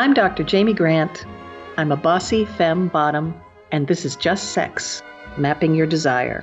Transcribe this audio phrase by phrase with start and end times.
[0.00, 0.44] I'm Dr.
[0.44, 1.26] Jamie Grant.
[1.76, 3.38] I'm a bossy femme bottom,
[3.70, 5.02] and this is Just Sex
[5.36, 6.42] Mapping Your Desire.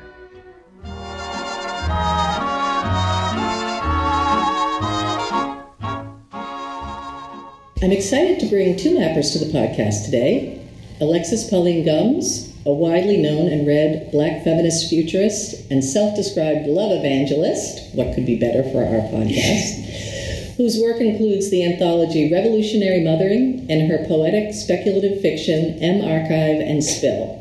[7.81, 10.63] I'm excited to bring two mappers to the podcast today
[11.01, 16.91] Alexis Pauline Gumbs, a widely known and read black feminist futurist and self described love
[16.91, 17.95] evangelist.
[17.95, 20.13] What could be better for our podcast?
[20.57, 26.83] whose work includes the anthology Revolutionary Mothering and her poetic speculative fiction M Archive and
[26.83, 27.37] Spill.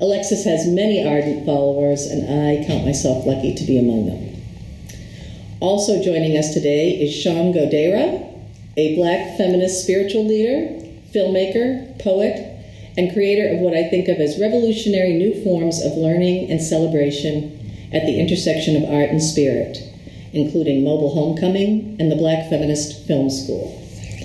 [0.00, 4.42] Alexis has many ardent followers, and I count myself lucky to be among them.
[5.60, 8.22] Also joining us today is Sean Godera,
[8.76, 10.84] a black feminist spiritual leader,
[11.14, 12.52] filmmaker, poet,
[12.98, 17.88] and creator of what I think of as revolutionary new forms of learning and celebration
[17.94, 19.78] at the intersection of art and spirit,
[20.36, 23.82] including Mobile Homecoming and the Black Feminist Film School.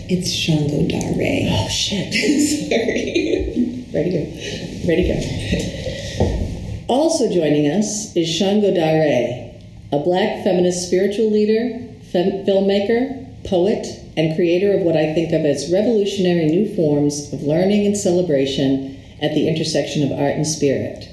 [0.10, 1.48] It's Sangodare.
[1.50, 2.12] Oh, shit.
[2.70, 3.86] Sorry.
[3.94, 4.88] Ready to go.
[4.88, 6.94] Ready to go.
[6.94, 9.56] Also joining us is Sangodare,
[9.94, 11.80] a black feminist spiritual leader,
[12.12, 17.44] fem- filmmaker, poet, and creator of what I think of as revolutionary new forms of
[17.44, 21.08] learning and celebration at the intersection of art and spirit,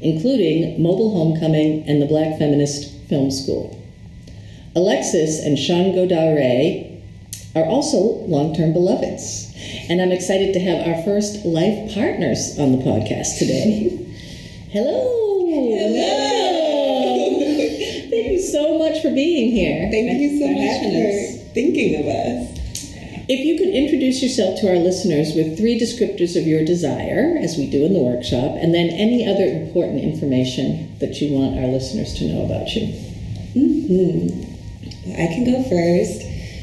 [0.00, 3.79] including Mobile Homecoming and the Black Feminist Film School.
[4.76, 7.00] Alexis and Sean Godare
[7.56, 9.52] are also long term beloveds.
[9.88, 13.88] And I'm excited to have our first life partners on the podcast today.
[14.70, 15.46] Hello.
[15.50, 16.60] Hello.
[18.10, 19.90] Thank you so much for being here.
[19.90, 22.60] Thank you so much having for thinking of us.
[23.28, 27.56] If you could introduce yourself to our listeners with three descriptors of your desire, as
[27.56, 31.66] we do in the workshop, and then any other important information that you want our
[31.66, 32.86] listeners to know about you.
[33.54, 34.49] hmm
[35.06, 36.22] I can go first.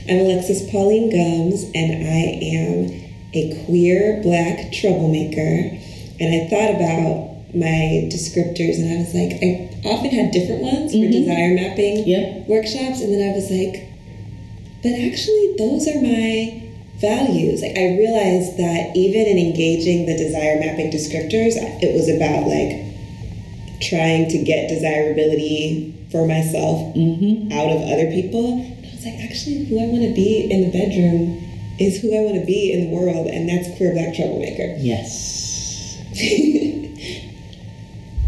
[0.10, 3.02] I'm Alexis Pauline Gumbs, and I am
[3.34, 5.78] a queer black troublemaker.
[6.20, 10.92] And I thought about my descriptors, and I was like, I often had different ones
[10.92, 11.12] for Mhm.
[11.12, 12.48] desire mapping Yep.
[12.48, 13.82] workshops, and then I was like,
[14.84, 16.54] but actually, those are my
[17.00, 17.62] values.
[17.62, 22.76] Like, I realized that even in engaging the desire mapping descriptors, it was about like
[23.80, 27.52] trying to get desirability for myself Mm-hmm.
[27.52, 28.54] out of other people.
[28.62, 31.44] And I was like, actually, who I want to be in the bedroom
[31.80, 34.76] is who I want to be in the world, and that's queer black troublemaker.
[34.80, 35.98] Yes.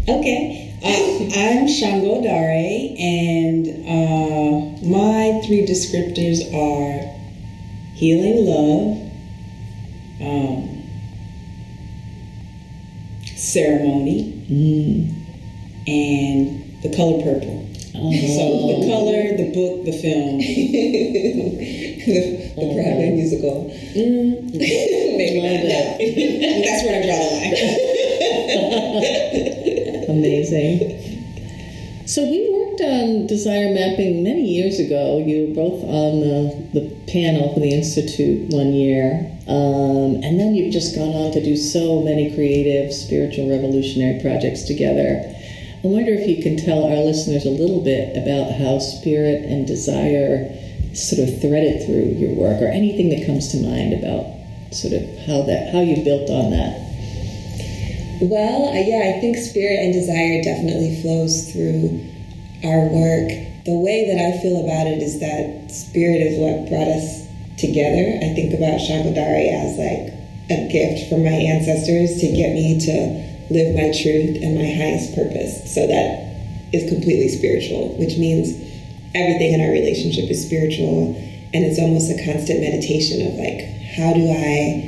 [0.08, 0.66] okay.
[0.82, 7.02] Uh, I'm Sangodare, and uh, my three descriptors are
[7.94, 8.96] healing love,
[10.22, 10.82] um,
[13.36, 15.14] ceremony, Mm.
[15.86, 17.66] and the color purple.
[18.00, 20.38] So the color, the book, the film.
[22.06, 23.70] the the Broadway musical.
[23.94, 26.00] Mm, Maybe not.
[26.00, 26.64] it.
[26.64, 27.54] that's where I draw the line.
[30.18, 30.96] Amazing.
[32.06, 35.18] So we worked on desire mapping many years ago.
[35.24, 39.30] You were both on the, the panel for the Institute one year.
[39.46, 44.62] Um, and then you've just gone on to do so many creative, spiritual, revolutionary projects
[44.64, 45.22] together.
[45.82, 49.66] I wonder if you can tell our listeners a little bit about how spirit and
[49.66, 50.52] desire
[50.92, 54.28] sort of threaded through your work or anything that comes to mind about
[54.76, 56.76] sort of how that how you built on that.
[58.20, 62.04] Well, yeah, I think spirit and desire definitely flows through
[62.60, 63.32] our work.
[63.64, 67.24] The way that I feel about it is that spirit is what brought us
[67.56, 68.20] together.
[68.20, 70.12] I think about Sangodare as like
[70.52, 75.14] a gift from my ancestors to get me to live my truth and my highest
[75.14, 75.74] purpose.
[75.74, 76.30] So that
[76.72, 78.54] is completely spiritual, which means
[79.14, 81.16] everything in our relationship is spiritual
[81.52, 83.66] and it's almost a constant meditation of like
[83.98, 84.86] how do I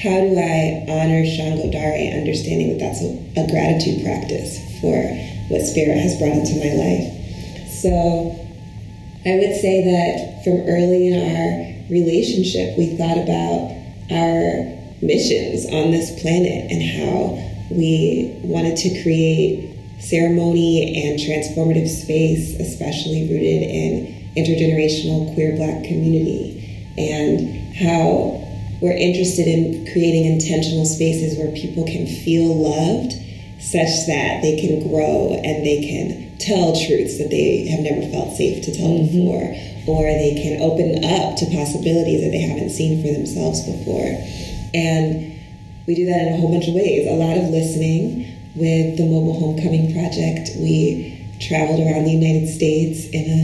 [0.00, 4.94] how do I honor Sangodare, understanding that that's a, a gratitude practice for
[5.50, 7.68] what spirit has brought into my life.
[7.82, 8.30] So
[9.26, 11.50] I would say that from early in our
[11.90, 13.74] relationship, we thought about
[14.10, 22.58] our missions on this planet and how we wanted to create ceremony and transformative space,
[22.60, 26.64] especially rooted in intergenerational queer black community,
[26.96, 28.44] and how
[28.80, 33.12] we're interested in creating intentional spaces where people can feel loved
[33.60, 38.36] such that they can grow and they can tell truths that they have never felt
[38.36, 39.10] safe to tell mm-hmm.
[39.10, 39.42] before,
[39.90, 44.14] or they can open up to possibilities that they haven't seen for themselves before.
[44.74, 45.37] And
[45.88, 47.08] we do that in a whole bunch of ways.
[47.08, 50.50] A lot of listening with the Mobile Homecoming Project.
[50.60, 53.42] We traveled around the United States in a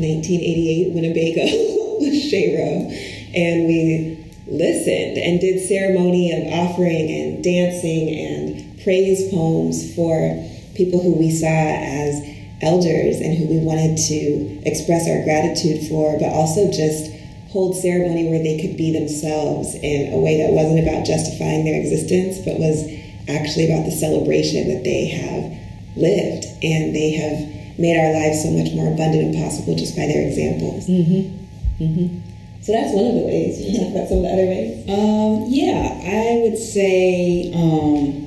[0.00, 1.44] 1988 Winnebago
[2.00, 2.88] with Shayro,
[3.36, 10.32] and we listened and did ceremony of offering and dancing and praise poems for
[10.76, 12.24] people who we saw as
[12.62, 17.12] elders and who we wanted to express our gratitude for, but also just
[17.48, 21.80] hold ceremony where they could be themselves in a way that wasn't about justifying their
[21.80, 22.84] existence, but was
[23.28, 25.52] actually about the celebration that they have
[25.96, 30.06] lived and they have made our lives so much more abundant and possible just by
[30.06, 30.86] their examples.
[30.86, 31.82] Mm-hmm.
[31.82, 32.20] Mm-hmm.
[32.62, 33.60] So that's one of the ways.
[33.60, 34.82] You talk about some of the other ways.
[34.88, 38.26] Um, yeah, I would say um,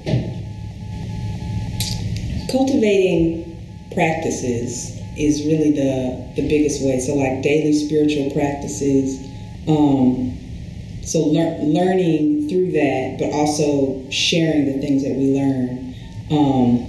[2.49, 3.45] cultivating
[3.93, 6.99] practices is really the the biggest way.
[6.99, 9.19] So like daily spiritual practices.
[9.67, 10.37] Um,
[11.03, 15.95] so lear- learning through that, but also sharing the things that we learn.
[16.31, 16.85] Um,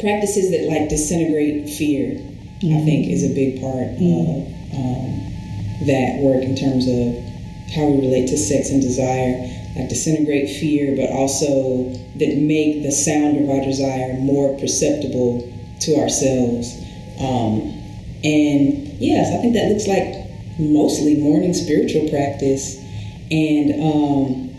[0.00, 2.18] practices that like disintegrate fear,
[2.60, 4.44] I think, is a big part of
[4.76, 5.06] um,
[5.86, 7.24] that work in terms of
[7.72, 9.50] how we relate to sex and desire.
[9.76, 15.50] Like disintegrate fear, but also that make the sound of our desire more perceptible
[15.80, 16.83] to ourselves.
[17.20, 17.74] Um,
[18.24, 20.24] and yes, I think that looks like
[20.58, 22.78] mostly morning spiritual practice
[23.30, 24.50] and um,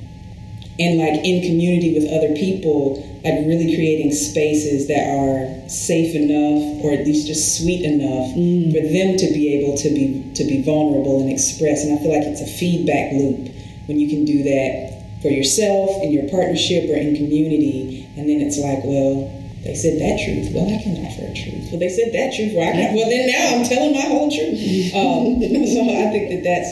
[0.77, 6.83] and like in community with other people, like really creating spaces that are safe enough
[6.83, 10.61] or at least just sweet enough for them to be able to be to be
[10.63, 11.83] vulnerable and express.
[11.83, 13.49] And I feel like it's a feedback loop
[13.87, 18.41] when you can do that for yourself in your partnership or in community, and then
[18.41, 19.31] it's like, well,
[19.65, 20.53] they said that truth.
[20.53, 21.69] Well, I can offer a truth.
[21.71, 22.53] Well, they said that truth.
[22.53, 24.93] Well, I can, well then now I'm telling my whole truth.
[24.93, 25.41] Um,
[25.73, 26.69] so I think that that's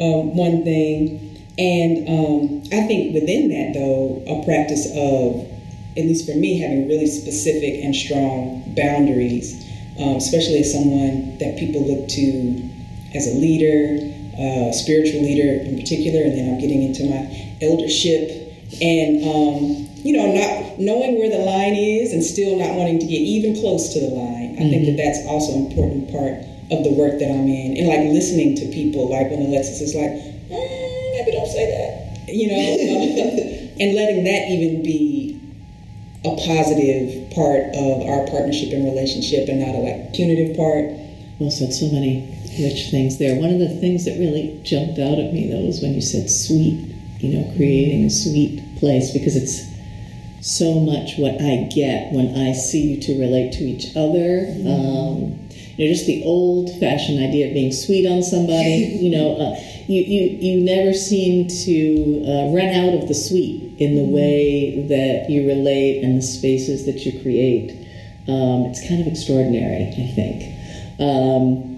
[0.00, 1.36] um, one thing.
[1.60, 5.44] And um, I think within that, though, a practice of,
[6.00, 9.60] at least for me, having really specific and strong boundaries,
[10.00, 12.70] um, especially as someone that people look to
[13.12, 14.00] as a leader,
[14.40, 17.28] uh, spiritual leader in particular, and then I'm getting into my
[17.60, 18.32] eldership,
[18.80, 23.06] and um, you know, not knowing where the line is and still not wanting to
[23.06, 24.56] get even close to the line.
[24.56, 26.40] I think that that's also an important part
[26.72, 29.94] of the work that I'm in, and like listening to people, like when Alexis is
[29.94, 32.54] like, mm, maybe don't say that, you know,
[33.80, 35.40] and letting that even be
[36.24, 40.84] a positive part of our partnership and relationship, and not a like punitive part.
[41.40, 41.72] Well said.
[41.72, 42.28] So many
[42.60, 43.40] rich things there.
[43.40, 46.28] One of the things that really jumped out at me though was when you said
[46.30, 46.86] sweet.
[47.20, 49.69] You know, creating a sweet place because it's
[50.40, 54.46] so much what I get when I see you two relate to each other.
[54.66, 58.98] Um, you know, just the old-fashioned idea of being sweet on somebody.
[59.00, 59.56] You know, uh,
[59.86, 64.86] you, you you never seem to uh, run out of the sweet in the way
[64.88, 67.72] that you relate and the spaces that you create.
[68.28, 71.00] Um, it's kind of extraordinary, I think.
[71.00, 71.69] Um,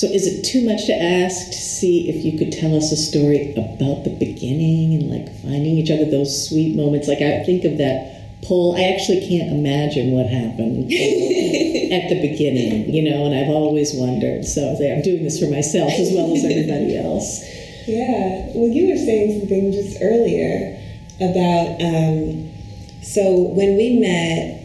[0.00, 2.96] so, is it too much to ask to see if you could tell us a
[2.96, 7.06] story about the beginning and like finding each other, those sweet moments?
[7.06, 8.76] Like, I think of that pull.
[8.80, 10.84] I actually can't imagine what happened
[11.92, 14.46] at the beginning, you know, and I've always wondered.
[14.46, 17.44] So, I'm doing this for myself as well as everybody else.
[17.84, 18.56] Yeah.
[18.56, 20.80] Well, you were saying something just earlier
[21.20, 21.76] about.
[21.76, 22.48] Um,
[23.04, 24.64] so when we met,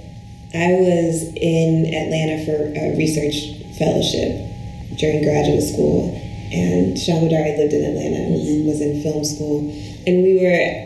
[0.55, 4.54] I was in Atlanta for a research fellowship
[4.97, 6.13] during graduate school,
[6.51, 9.59] and Sangodare lived in Atlanta and was, was in film school,
[10.07, 10.85] and we were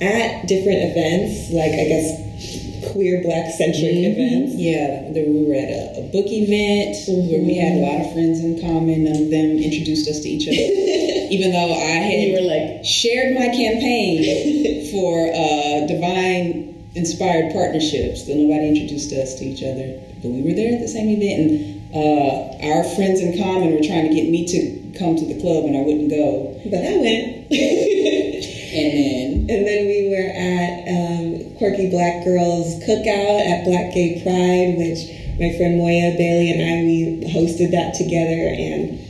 [0.00, 2.30] at different events, like I guess
[2.92, 4.56] queer black centric events.
[4.56, 8.40] Yeah, we were at a, a book event where we had a lot of friends
[8.40, 9.04] in common.
[9.04, 10.56] None of them introduced us to each other,
[11.34, 18.24] even though I had were like, shared my campaign for uh, divine inspired partnerships.
[18.24, 21.36] Still, nobody introduced us to each other, but we were there at the same event,
[21.38, 25.40] and uh, our friends in common were trying to get me to come to the
[25.40, 26.60] club, and I wouldn't go.
[26.64, 27.46] But I went.
[28.70, 34.22] And then And then we were at um, Quirky Black Girls Cookout at Black Gay
[34.22, 35.10] Pride, which
[35.42, 38.46] my friend Moya Bailey and I we hosted that together.
[38.46, 39.02] And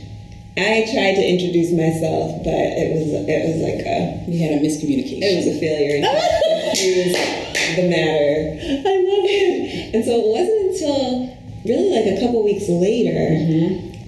[0.57, 4.65] I tried to introduce myself, but it was it was like a we had a
[4.65, 5.21] miscommunication.
[5.21, 6.01] it was a failure.
[6.73, 8.57] It was the matter.
[8.57, 9.93] I love it.
[9.93, 13.17] And so it wasn't until really like a couple weeks later,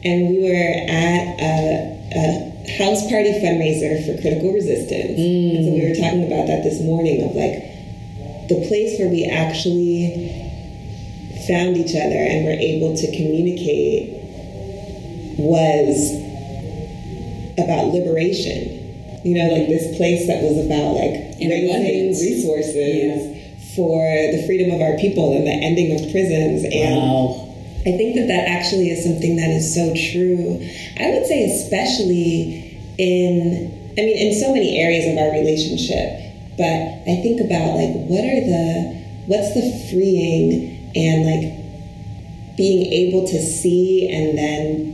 [0.04, 5.20] and we were at a, a house party fundraiser for critical resistance.
[5.20, 7.74] And so we were talking about that this morning of like
[8.50, 10.30] the place where we actually
[11.48, 14.20] found each other and were able to communicate
[15.38, 16.12] was
[17.58, 18.80] about liberation.
[19.24, 23.34] You know, like this place that was about like raising resources
[23.76, 27.43] for the freedom of our people and the ending of prisons and Wow.
[27.86, 30.56] I think that that actually is something that is so true.
[31.00, 36.24] I would say, especially in, I mean, in so many areas of our relationship.
[36.56, 43.28] But I think about like, what are the, what's the freeing and like being able
[43.28, 44.94] to see and then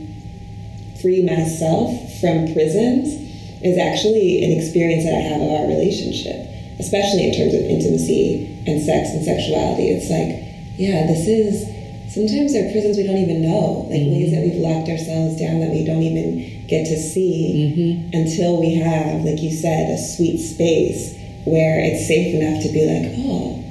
[1.00, 3.14] free myself from prisons
[3.62, 6.48] is actually an experience that I have of our relationship,
[6.80, 9.90] especially in terms of intimacy and sex and sexuality.
[9.90, 10.42] It's like,
[10.80, 11.79] yeah, this is
[12.10, 14.18] sometimes there are prisons we don't even know, like mm-hmm.
[14.18, 18.10] ways that we've locked ourselves down that we don't even get to see mm-hmm.
[18.12, 21.14] until we have, like you said, a sweet space
[21.46, 23.62] where it's safe enough to be like, oh,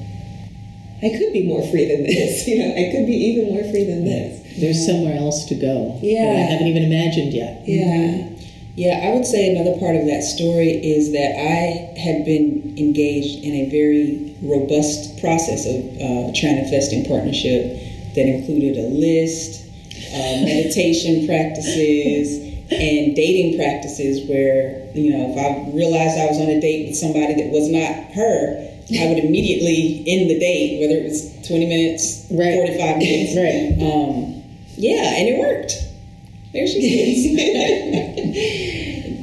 [1.03, 2.47] I could be more free than this.
[2.49, 4.41] You know, I could be even more free than this.
[4.57, 5.99] There's somewhere else to go.
[6.01, 6.33] Yeah.
[6.33, 7.67] I haven't even imagined yet.
[7.67, 8.27] Yeah.
[8.75, 13.43] Yeah, I would say another part of that story is that I had been engaged
[13.43, 19.65] in a very robust process of uh, manifesting partnership that included a list,
[20.13, 26.49] uh, meditation practices, and dating practices where, you know, if I realized I was on
[26.49, 31.01] a date with somebody that was not her, I would immediately end the date, whether
[31.01, 32.53] it was 20 minutes, right.
[32.53, 33.35] 45 minutes.
[33.37, 33.73] right.
[33.81, 34.43] Um,
[34.77, 35.73] yeah, and it worked.
[36.53, 37.25] There she is.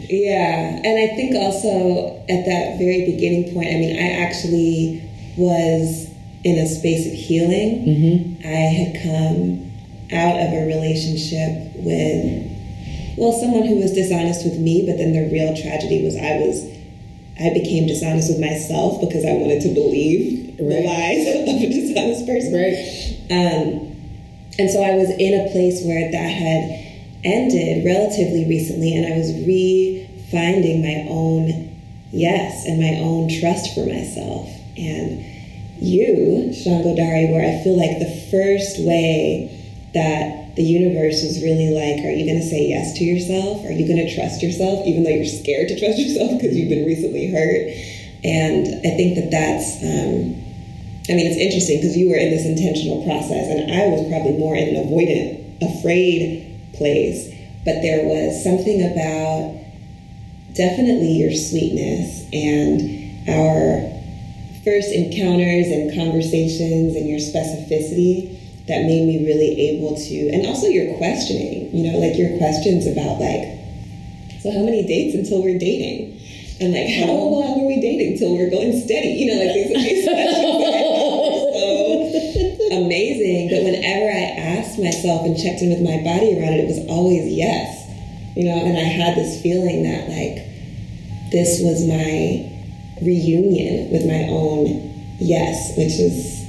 [0.11, 5.03] yeah, and I think also at that very beginning point, I mean, I actually
[5.37, 6.09] was
[6.47, 7.83] in a space of healing.
[7.83, 8.47] Mm-hmm.
[8.47, 9.67] I had come
[10.15, 15.27] out of a relationship with, well, someone who was dishonest with me, but then the
[15.27, 16.63] real tragedy was I was,
[17.43, 20.71] I became dishonest with myself because I wanted to believe right.
[20.71, 22.55] the lies of a dishonest person.
[22.55, 22.79] Right.
[23.27, 23.67] Um,
[24.63, 26.63] and so I was in a place where that had
[27.27, 31.75] ended relatively recently, and I was re-finding my own
[32.15, 34.47] yes and my own trust for myself.
[34.79, 35.36] And
[35.81, 39.53] you, Sangodare, where I feel like the first way
[39.95, 43.65] that the universe was really like, are you going to say yes to yourself?
[43.65, 46.69] Are you going to trust yourself, even though you're scared to trust yourself because you've
[46.69, 47.73] been recently hurt?
[48.25, 50.37] And I think that that's, um,
[51.09, 54.37] I mean, it's interesting because you were in this intentional process, and I was probably
[54.37, 57.33] more in an avoidant, afraid place.
[57.65, 59.55] But there was something about
[60.55, 63.96] definitely your sweetness and our
[64.67, 68.35] first encounters and conversations and your specificity
[68.67, 72.83] that made me really able to, and also your questioning, you know, like your questions
[72.83, 73.47] about like,
[74.43, 76.19] so how many dates until we're dating?
[76.59, 77.31] And like, how oh.
[77.31, 79.15] long are we dating till we're going steady?
[79.23, 81.87] You know, like these, these questions so
[82.83, 83.55] amazing.
[83.55, 86.83] But whenever I asked myself and checked in with my body around it, it was
[86.91, 87.87] always yes.
[88.35, 90.43] You know, and I had this feeling that like
[91.31, 92.56] this was my
[93.03, 96.45] reunion with my own yes, which is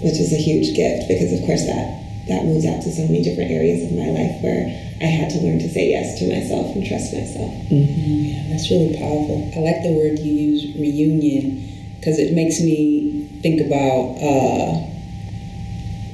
[0.00, 3.22] which is a huge gift because of course that that moves out to so many
[3.22, 4.64] different areas of my life where
[5.00, 7.50] I had to learn to say yes to myself and trust myself.
[7.72, 8.22] Mm-hmm.
[8.30, 9.50] Yeah, that's really powerful.
[9.56, 14.90] I like the word you use, reunion, because it makes me think about uh,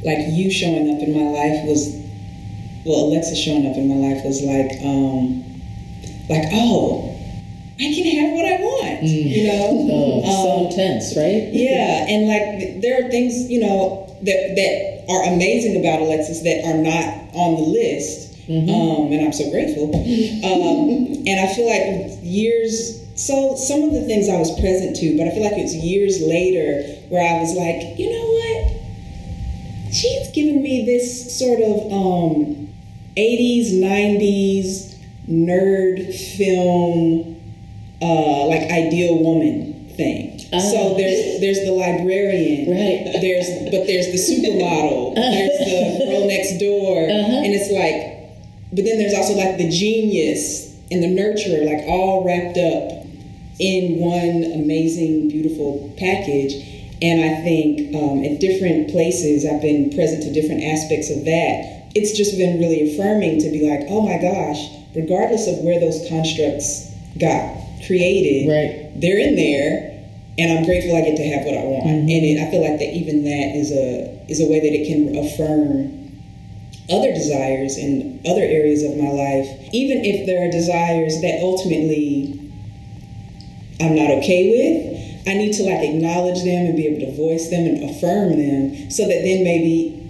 [0.06, 1.94] like you showing up in my life was
[2.86, 5.42] well, Alexa showing up in my life was like um,
[6.30, 7.15] like oh
[7.78, 9.36] I can have what I want, mm.
[9.36, 9.86] you know.
[9.96, 11.52] Oh, um, so intense, right?
[11.52, 16.64] Yeah, and like there are things, you know, that that are amazing about Alexis that
[16.64, 18.68] are not on the list, mm-hmm.
[18.68, 19.94] um, and I'm so grateful.
[19.94, 23.02] um, and I feel like years.
[23.14, 26.20] So some of the things I was present to, but I feel like it's years
[26.20, 29.94] later where I was like, you know what?
[29.94, 32.68] She's given me this sort of um,
[33.16, 34.96] 80s, 90s
[35.28, 37.35] nerd film
[38.02, 40.40] uh, like ideal woman thing.
[40.52, 43.18] Uh, so there's there's the librarian, right?
[43.20, 47.42] There's but there's the supermodel, there's the girl next door, uh-huh.
[47.44, 48.30] and it's like,
[48.72, 53.06] but then there's also like the genius and the nurturer, like all wrapped up
[53.58, 56.74] in one amazing, beautiful package.
[57.02, 61.92] And I think um, at different places, I've been present to different aspects of that.
[61.94, 64.60] It's just been really affirming to be like, oh my gosh,
[64.94, 69.00] regardless of where those constructs got created, right.
[69.00, 69.96] they're in there,
[70.38, 71.84] and I'm grateful I get to have what I want.
[71.84, 72.10] Mm-hmm.
[72.10, 74.86] And it, I feel like that even that is a is a way that it
[74.86, 75.96] can affirm
[76.90, 82.38] other desires in other areas of my life, even if there are desires that ultimately
[83.80, 84.96] I'm not okay with.
[85.28, 88.90] I need to like acknowledge them and be able to voice them and affirm them
[88.90, 90.05] so that then maybe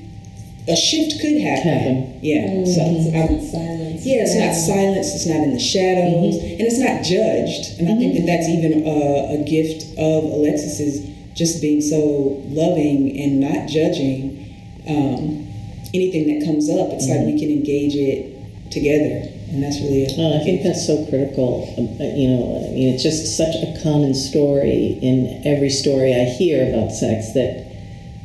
[0.69, 1.71] a shift could happen.
[1.71, 2.21] happen.
[2.23, 2.51] Yeah.
[2.51, 2.67] Mm-hmm.
[2.67, 4.07] So it's silence.
[4.07, 4.47] Yeah, it's yeah.
[4.47, 5.15] not silence.
[5.15, 6.59] It's not in the shadows, mm-hmm.
[6.59, 7.79] and it's not judged.
[7.79, 7.95] And mm-hmm.
[7.95, 13.15] I think that that's even a, a, gift of Alexis is just being so loving
[13.15, 14.43] and not judging
[14.91, 15.47] um,
[15.95, 16.91] anything that comes up.
[16.91, 17.47] It's like we mm-hmm.
[17.47, 18.35] can engage it
[18.75, 19.31] together.
[19.55, 20.03] and that's really.
[20.03, 21.63] A, well, I think that's so critical.
[21.79, 26.11] Um, uh, you know, I mean, it's just such a common story in every story
[26.11, 27.67] I hear about sex that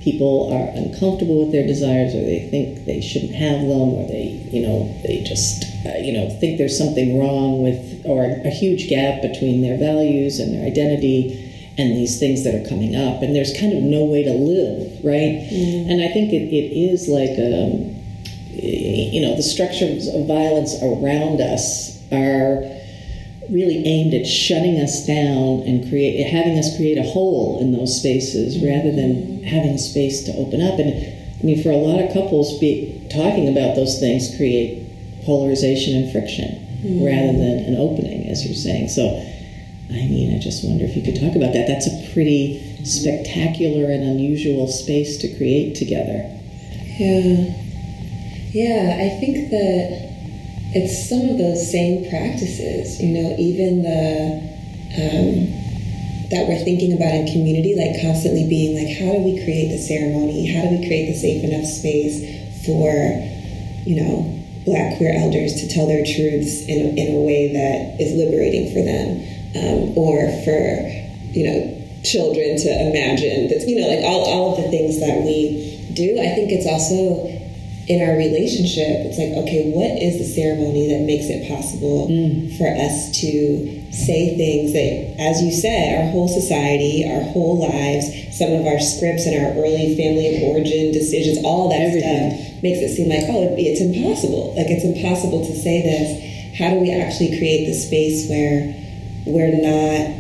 [0.04, 4.42] people are uncomfortable with their desires, or they think they shouldn't have them, or they,
[4.52, 8.90] you know, they just, uh, you know, think there's something wrong with, or a huge
[8.90, 13.36] gap between their values and their identity and these things that are coming up, and
[13.36, 15.48] there's kind of no way to live, right?
[15.50, 15.90] Mm.
[15.90, 17.96] And I think it, it is like, um,
[18.52, 22.81] you know, the structures of violence around us are
[23.52, 28.00] really aimed at shutting us down and create having us create a hole in those
[28.00, 28.68] spaces mm-hmm.
[28.68, 30.80] rather than having space to open up.
[30.80, 34.88] And I mean, for a lot of couples, be, talking about those things create
[35.26, 36.48] polarization and friction
[36.82, 37.04] mm-hmm.
[37.04, 38.88] rather than an opening, as you're saying.
[38.90, 39.22] So
[39.92, 41.68] I mean, I just wonder if you could talk about that.
[41.68, 46.24] That's a pretty spectacular and unusual space to create together.
[46.98, 47.54] Yeah.
[48.54, 50.11] Yeah, I think that
[50.74, 54.52] it's some of those same practices, you know, even the
[54.96, 55.60] um,
[56.32, 59.78] that we're thinking about in community, like constantly being like, how do we create the
[59.78, 60.48] ceremony?
[60.48, 62.24] How do we create the safe enough space
[62.64, 62.88] for,
[63.84, 64.32] you know,
[64.64, 68.80] black queer elders to tell their truths in, in a way that is liberating for
[68.80, 69.28] them?
[69.56, 70.62] um, or for
[71.36, 71.60] you know
[72.04, 76.18] children to imagine that you know like all, all of the things that we do
[76.20, 77.28] i think it's also
[77.92, 82.48] in our relationship it's like okay what is the ceremony that makes it possible mm.
[82.56, 88.08] for us to say things that as you said our whole society our whole lives
[88.32, 92.32] some of our scripts and our early family of origin decisions all that Everything.
[92.32, 96.72] stuff makes it seem like oh it's impossible like it's impossible to say this how
[96.72, 98.72] do we actually create the space where
[99.28, 100.16] we're not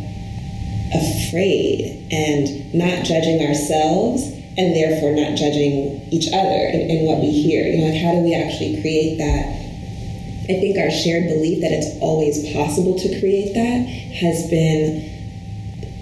[0.91, 7.31] afraid and not judging ourselves and therefore not judging each other in, in, what we
[7.31, 7.65] hear.
[7.65, 9.62] You know, like how do we actually create that?
[10.52, 13.88] I think our shared belief that it's always possible to create that
[14.19, 15.08] has been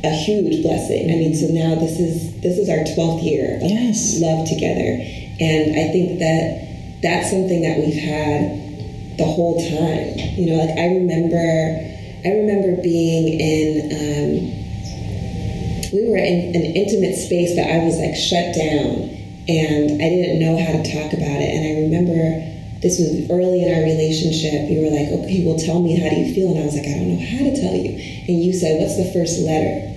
[0.04, 1.12] a huge blessing.
[1.12, 4.20] I mean, so now this is this is our twelfth year of yes.
[4.20, 4.98] love together,
[5.40, 10.18] and I think that that's something that we've had the whole time.
[10.40, 11.90] You know, like I remember
[12.26, 14.69] I remember being in, um,
[15.92, 19.10] we were in an intimate space, but I was like shut down
[19.50, 21.50] and I didn't know how to talk about it.
[21.50, 22.50] And I remember
[22.86, 24.70] this was early in our relationship.
[24.70, 26.54] You were like, okay, well, tell me, how do you feel?
[26.54, 27.98] And I was like, I don't know how to tell you.
[28.30, 29.90] And you said, what's the first letter?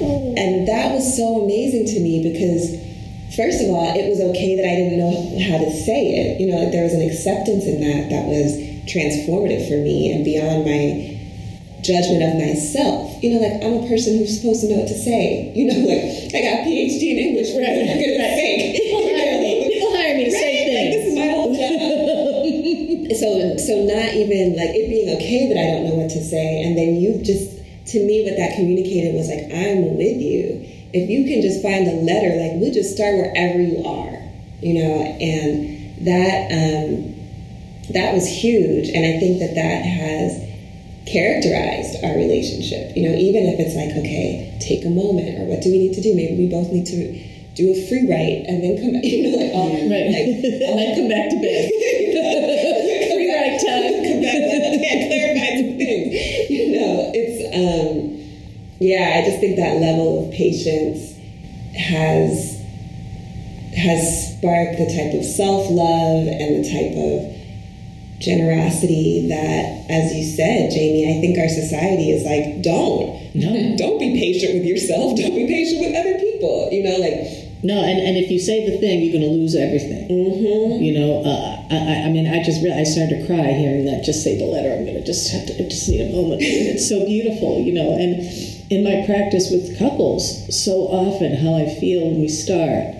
[0.00, 0.32] Oh.
[0.38, 2.80] And that was so amazing to me because
[3.36, 5.12] first of all, it was okay that I didn't know
[5.44, 6.40] how to say it.
[6.40, 8.56] You know, like there was an acceptance in that that was
[8.88, 11.19] transformative for me and beyond my
[11.82, 13.16] judgment of myself.
[13.22, 15.52] You know, like I'm a person who's supposed to know what to say.
[15.54, 17.84] You know, like I got a PhD in English, right?
[17.84, 18.60] For goodness sake.
[18.76, 19.52] People hire me.
[19.72, 20.44] People hire me to right?
[20.44, 20.76] say things.
[20.76, 21.70] Like, this is my whole job.
[23.20, 26.62] so, so not even like it being okay that I don't know what to say,
[26.62, 27.58] and then you just
[27.92, 30.66] to me what that communicated was like I'm with you.
[30.92, 34.18] If you can just find a letter, like we'll just start wherever you are,
[34.60, 37.14] you know, and that um,
[37.94, 40.49] that was huge, and I think that that has
[41.10, 42.96] characterized our relationship.
[42.96, 45.94] You know, even if it's like, okay, take a moment, or what do we need
[45.94, 46.14] to do?
[46.14, 47.18] Maybe we both need to
[47.58, 49.04] do a free write and then come back.
[49.10, 50.06] You know, like, oh, right.
[50.06, 51.66] like and then come back to bed.
[53.10, 53.90] free write time.
[54.06, 54.38] Come back.
[54.80, 56.50] Yeah, clarify some things.
[56.50, 58.16] You know, it's um,
[58.78, 59.18] yeah.
[59.18, 61.18] I just think that level of patience
[61.74, 62.60] has
[63.76, 67.39] has sparked the type of self love and the type of
[68.20, 73.18] generosity that, as you said, Jamie, I think our society is like, don't.
[73.34, 73.76] No.
[73.76, 75.16] don't be patient with yourself.
[75.20, 76.68] Don't be patient with other people.
[76.70, 77.48] You know, like.
[77.62, 80.08] No, and, and if you say the thing, you're going to lose everything.
[80.08, 80.82] Mm-hmm.
[80.82, 84.02] You know, uh, I, I mean, I just really, I started to cry hearing that.
[84.02, 84.72] Just say the letter.
[84.72, 86.40] I'm going to just have to I just need a moment.
[86.44, 87.92] it's so beautiful, you know.
[87.94, 88.24] And
[88.72, 92.99] in my practice with couples, so often how I feel when we start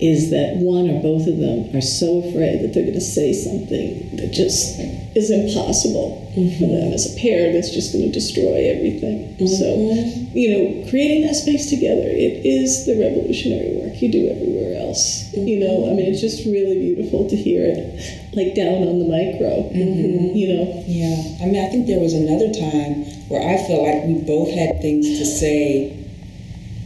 [0.00, 3.32] is that one or both of them are so afraid that they're going to say
[3.32, 4.78] something that just
[5.18, 6.54] is impossible mm-hmm.
[6.54, 9.34] for them as a pair that's just going to destroy everything.
[9.34, 9.50] Mm-hmm.
[9.58, 9.66] So,
[10.38, 15.34] you know, creating that space together, it is the revolutionary work you do everywhere else.
[15.34, 15.48] Mm-hmm.
[15.48, 17.98] You know, I mean, it's just really beautiful to hear it
[18.38, 20.30] like down on the micro, mm-hmm.
[20.38, 20.84] you know?
[20.86, 21.42] Yeah.
[21.42, 24.78] I mean, I think there was another time where I felt like we both had
[24.78, 25.90] things to say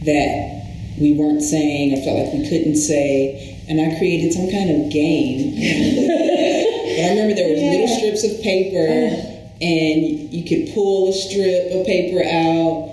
[0.01, 0.62] that
[0.99, 4.91] we weren't saying, I felt like we couldn't say, and I created some kind of
[4.91, 5.55] game.
[6.93, 7.71] I remember there was yeah.
[7.71, 8.85] little strips of paper,
[9.61, 12.89] and you could pull a strip of paper out.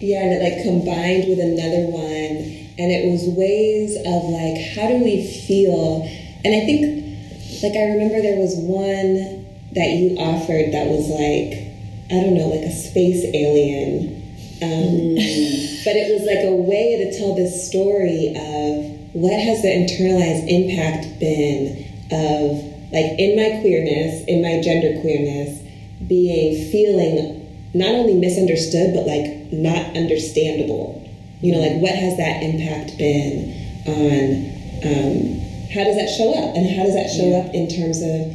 [0.00, 4.88] Yeah, and it like combined with another one, and it was ways of like, how
[4.88, 6.02] do we feel?
[6.44, 11.72] And I think, like, I remember there was one that you offered that was like
[12.12, 14.20] I don't know, like a space alien.
[14.60, 15.68] Um, mm.
[15.84, 20.48] But it was like a way to tell this story of what has the internalized
[20.48, 25.60] impact been of like in my queerness, in my gender queerness,
[26.06, 27.40] being feeling
[27.74, 30.98] not only misunderstood but like not understandable.
[31.40, 33.50] You know, like what has that impact been
[33.86, 34.52] on?
[34.84, 35.42] Um,
[35.72, 37.48] how does that show up, and how does that show yeah.
[37.48, 38.28] up in terms of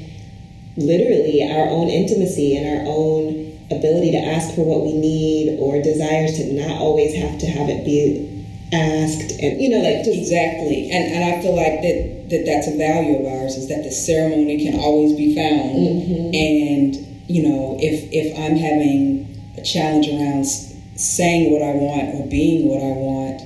[0.75, 5.81] literally our own intimacy and our own ability to ask for what we need or
[5.81, 8.37] desires to not always have to have it be
[8.73, 10.89] asked and you know like just exactly.
[10.91, 13.91] And and I feel like that that that's a value of ours is that the
[13.91, 15.75] ceremony can always be found.
[15.75, 16.35] Mm-hmm.
[16.35, 16.95] and
[17.27, 19.27] you know if if I'm having
[19.57, 20.45] a challenge around
[20.95, 23.41] saying what I want or being what I want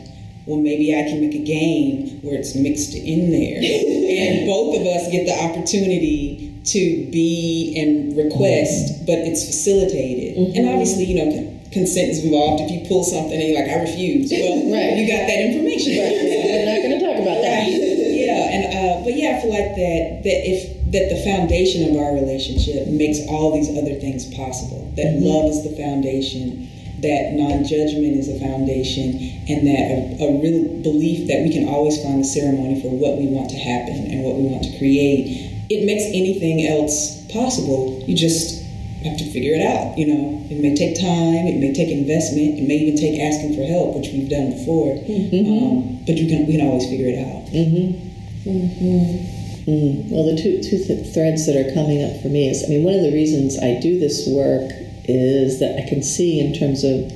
[0.45, 3.61] well maybe I can make a game where it's mixed in there.
[4.11, 9.05] And both of us get the opportunity to be and request, mm-hmm.
[9.05, 10.37] but it's facilitated.
[10.37, 10.57] Mm-hmm.
[10.57, 11.29] And obviously, you know,
[11.73, 12.61] consent is involved.
[12.63, 14.93] If you pull something and you're like, I refuse, well, right.
[14.93, 15.97] you got that information.
[15.97, 16.13] Right.
[16.21, 17.65] We're not going to talk about that.
[17.65, 21.95] yeah, and uh, but yeah, I feel like that that if that the foundation of
[21.97, 24.91] our relationship makes all these other things possible.
[24.99, 25.25] That mm-hmm.
[25.25, 26.67] love is the foundation.
[27.01, 29.17] That non-judgment is a foundation,
[29.49, 33.17] and that a, a real belief that we can always find a ceremony for what
[33.17, 38.03] we want to happen and what we want to create it makes anything else possible.
[38.07, 38.61] You just
[39.03, 39.97] have to figure it out.
[39.97, 43.55] You know, it may take time, it may take investment, it may even take asking
[43.55, 44.93] for help, which we've done before.
[44.95, 45.41] Mm-hmm.
[45.47, 47.49] Um, but you can we can always figure it out.
[47.49, 48.11] Mm-hmm.
[48.45, 50.09] Mm-hmm.
[50.09, 52.83] Well, the two two th- threads that are coming up for me is, I mean,
[52.83, 54.69] one of the reasons I do this work
[55.05, 57.11] is that I can see in terms of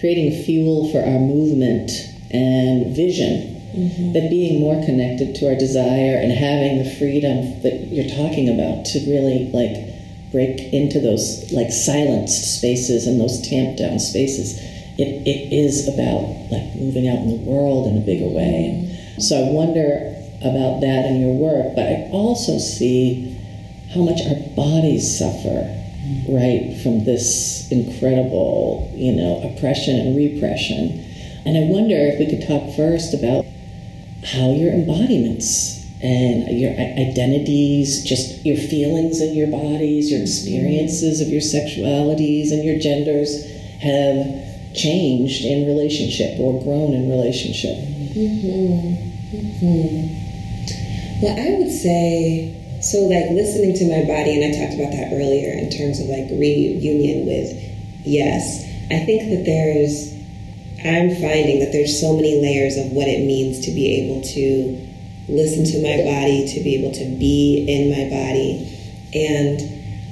[0.00, 1.90] creating fuel for our movement
[2.30, 4.12] and vision Mm-hmm.
[4.12, 8.86] But being more connected to our desire and having the freedom that you're talking about
[8.86, 9.88] to really like
[10.32, 14.58] break into those like silenced spaces and those tamped down spaces.
[14.98, 18.72] It, it is about like moving out in the world in a bigger way.
[18.72, 19.20] Mm-hmm.
[19.20, 23.36] So I wonder about that in your work, but I also see
[23.92, 26.34] how much our bodies suffer, mm-hmm.
[26.34, 31.04] right, from this incredible, you know, oppression and repression.
[31.46, 33.44] And I wonder if we could talk first about
[34.32, 41.28] how your embodiments and your identities, just your feelings in your bodies, your experiences of
[41.28, 43.44] your sexualities and your genders
[43.80, 47.76] have changed in relationship or grown in relationship.
[48.14, 48.94] Mm-hmm.
[49.36, 50.18] Mm-hmm.
[51.22, 55.12] Well, I would say so, like listening to my body, and I talked about that
[55.12, 57.52] earlier in terms of like reunion with
[58.06, 58.64] yes.
[58.90, 60.14] I think that there's
[60.84, 64.88] I'm finding that there's so many layers of what it means to be able to
[65.28, 68.64] listen to my body, to be able to be in my body.
[69.12, 69.60] And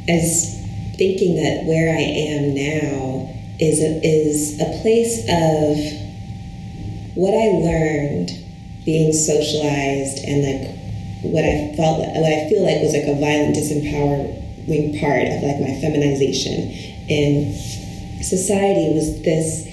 [0.08, 0.56] as
[0.96, 5.76] thinking that where I am now is a, is a place of
[7.14, 8.30] what I learned
[8.84, 10.76] being socialized and like
[11.22, 15.60] what I felt what I feel like was like a violent disempowering part of like
[15.60, 16.70] my feminization
[17.08, 17.56] in
[18.22, 19.66] society was this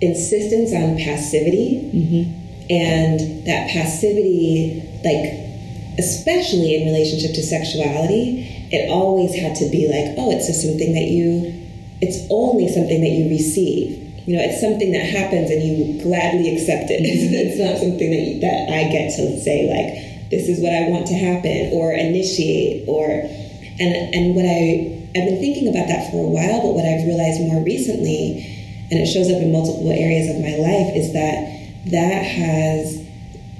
[0.00, 1.90] insistence on passivity.
[1.92, 2.22] Mm-hmm.
[2.70, 5.50] and that passivity like
[5.98, 10.94] especially in relationship to sexuality it always had to be like oh it's just something
[10.94, 11.60] that you
[12.00, 13.98] it's only something that you receive.
[14.26, 17.00] You know it's something that happens and you gladly accept it.
[17.04, 20.88] It's, not something that you, that i get to say like this is what i
[20.88, 26.10] want to happen or initiate or and and what i i've been thinking about that
[26.10, 28.59] for a while but what i've realized more recently
[28.90, 31.60] and it shows up in multiple areas of my life is that
[31.94, 32.98] that has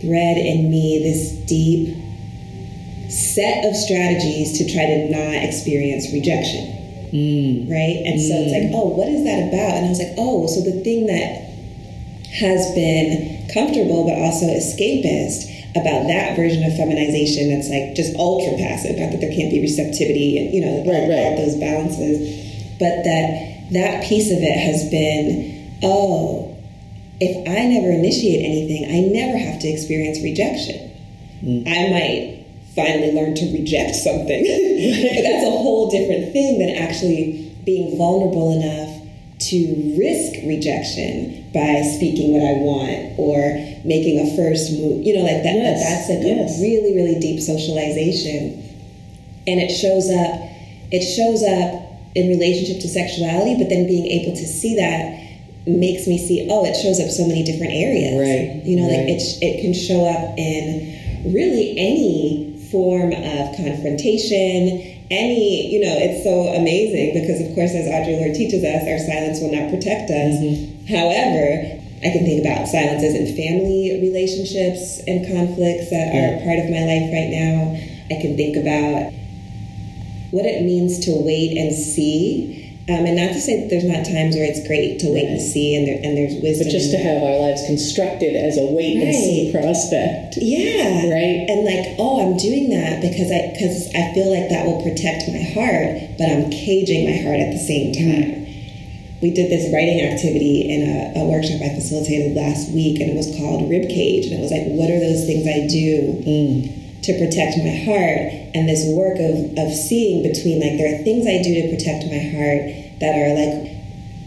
[0.02, 1.96] bred in me this deep
[3.10, 6.78] set of strategies to try to not experience rejection.
[7.14, 7.70] Mm.
[7.70, 8.02] Right?
[8.06, 8.26] And mm.
[8.26, 8.74] so it's like, mm.
[8.74, 9.78] oh, what is that about?
[9.78, 11.46] And I was like, oh, so the thing that
[12.30, 18.58] has been comfortable but also escapist about that version of feminization that's like just ultra
[18.58, 21.38] passive, not that there can't be receptivity and, you know, right, right.
[21.38, 22.18] those balances,
[22.78, 26.56] but that that piece of it has been, oh,
[27.20, 30.90] if I never initiate anything, I never have to experience rejection.
[31.44, 31.68] Mm.
[31.68, 32.40] I might
[32.74, 34.42] finally learn to reject something.
[35.14, 39.00] but that's a whole different thing than actually being vulnerable enough
[39.40, 43.40] to risk rejection by speaking what I want or
[43.85, 45.04] making a first move.
[45.04, 45.56] You know, like that.
[45.56, 45.83] Yes.
[45.83, 46.59] That's like yes.
[46.59, 48.64] a really, really deep socialization,
[49.46, 50.48] and it shows up.
[50.92, 55.20] It shows up in relationship to sexuality, but then being able to see that
[55.66, 58.16] makes me see, oh, it shows up so many different areas.
[58.16, 58.64] Right.
[58.64, 59.07] You know, right.
[59.07, 65.94] like it, it can show up in really any form of confrontation, any, you know,
[65.99, 69.70] it's so amazing because, of course, as Audre Lorde teaches us, our silence will not
[69.70, 70.38] protect us.
[70.38, 70.87] Mm-hmm.
[70.87, 76.33] However, I can think about silences in family relationships and conflicts that yeah.
[76.33, 77.77] are part of my life right now.
[78.09, 79.12] I can think about
[80.30, 84.02] what it means to wait and see um, and not to say that there's not
[84.02, 85.38] times where it's great to wait right.
[85.38, 86.66] and see, and, there, and there's wisdom.
[86.66, 89.06] But just to have our lives constructed as a wait right.
[89.06, 90.42] and see prospect.
[90.42, 91.06] Yeah.
[91.06, 91.46] Right.
[91.46, 95.30] And like, oh, I'm doing that because I because I feel like that will protect
[95.30, 98.42] my heart, but I'm caging my heart at the same time.
[99.22, 103.14] We did this writing activity in a, a workshop I facilitated last week, and it
[103.14, 105.94] was called Rib Cage, and it was like, what are those things I do?
[106.26, 111.02] Mm to protect my heart and this work of, of seeing between like there are
[111.04, 113.80] things I do to protect my heart that are like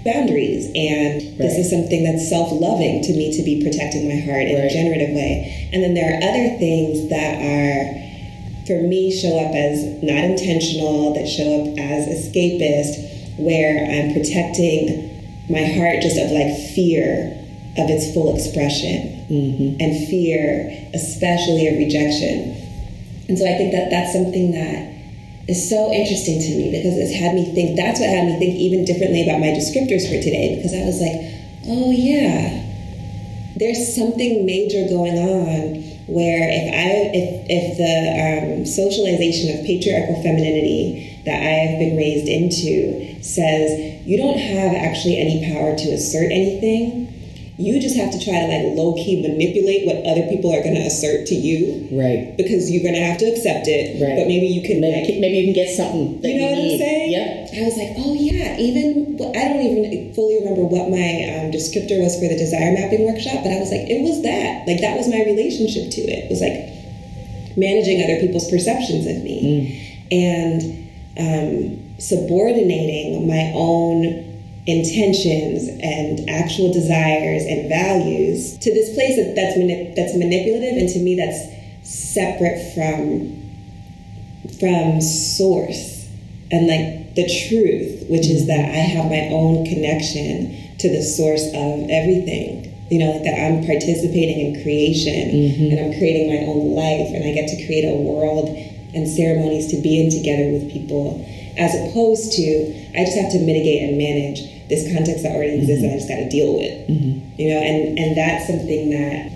[0.04, 1.38] boundaries and right.
[1.38, 4.68] this is something that's self-loving to me to be protecting my heart in right.
[4.68, 8.04] a generative way and then there are other things that are
[8.68, 15.08] for me show up as not intentional that show up as escapist where i'm protecting
[15.50, 17.32] my heart just of like fear
[17.80, 19.80] of its full expression mm-hmm.
[19.80, 22.60] and fear especially of rejection
[23.30, 24.94] and so I think that that's something that
[25.48, 28.56] is so interesting to me because it's had me think, that's what had me think
[28.56, 31.20] even differently about my descriptors for today because I was like,
[31.68, 32.64] oh yeah,
[33.56, 40.22] there's something major going on where if I if if the um, socialization of patriarchal
[40.22, 45.88] femininity that I have been raised into says you don't have actually any power to
[45.92, 47.08] assert anything
[47.58, 50.74] you just have to try to like low key manipulate what other people are going
[50.74, 52.34] to assert to you, right?
[52.34, 54.18] Because you're going to have to accept it, right?
[54.18, 56.18] But maybe you can maybe, like, maybe you can get something.
[56.26, 56.82] you know you what need.
[56.82, 57.10] I'm saying?
[57.14, 57.62] Yeah.
[57.62, 58.58] I was like, oh yeah.
[58.58, 63.06] Even I don't even fully remember what my um, descriptor was for the desire mapping
[63.06, 64.66] workshop, but I was like, it was that.
[64.66, 66.26] Like that was my relationship to it.
[66.26, 66.74] It was like
[67.54, 69.64] managing other people's perceptions of me, mm.
[70.10, 70.58] and
[71.22, 74.33] um, subordinating my own
[74.66, 80.88] intentions and actual desires and values to this place that, that's mani- that's manipulative and
[80.88, 81.52] to me that's
[81.84, 83.28] separate from
[84.60, 86.08] from source
[86.52, 91.44] and like the truth which is that I have my own connection to the source
[91.48, 95.76] of everything you know like that I'm participating in creation mm-hmm.
[95.76, 98.48] and I'm creating my own life and I get to create a world
[98.96, 101.20] and ceremonies to be in together with people
[101.58, 102.46] as opposed to
[102.96, 105.94] I just have to mitigate and manage this context that already exists mm-hmm.
[105.94, 106.74] and I just got to deal with.
[106.90, 107.14] Mm-hmm.
[107.38, 109.30] You know, and and that's something that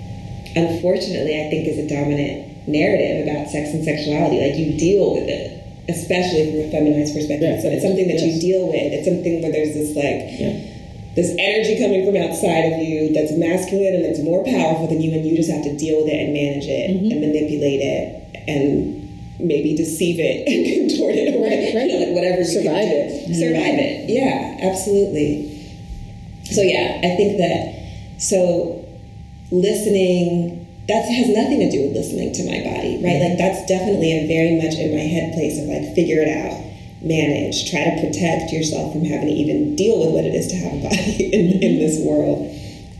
[0.58, 4.41] unfortunately I think is a dominant narrative about sex and sexuality.
[4.41, 7.54] Like you deal with it, especially from a feminized perspective.
[7.54, 7.62] Yeah.
[7.62, 8.26] So it's something that yes.
[8.26, 8.89] you deal with.
[8.97, 10.26] It's something where there's this like.
[10.41, 10.73] Yeah.
[11.17, 15.17] This energy coming from outside of you that's masculine and it's more powerful than you,
[15.17, 17.10] and you just have to deal with it and manage it mm-hmm.
[17.10, 19.07] and manipulate it and
[19.39, 21.89] maybe deceive it and contort it or right, right.
[21.89, 23.38] You know, like whatever survive it mm-hmm.
[23.38, 25.54] survive it yeah absolutely
[26.43, 27.78] so yeah i think that
[28.17, 28.82] so
[29.52, 33.30] listening that has nothing to do with listening to my body right mm-hmm.
[33.30, 36.58] like that's definitely a very much in my head place of like figure it out
[37.06, 40.58] manage try to protect yourself from having to even deal with what it is to
[40.58, 41.80] have a body in, in mm-hmm.
[41.80, 42.50] this world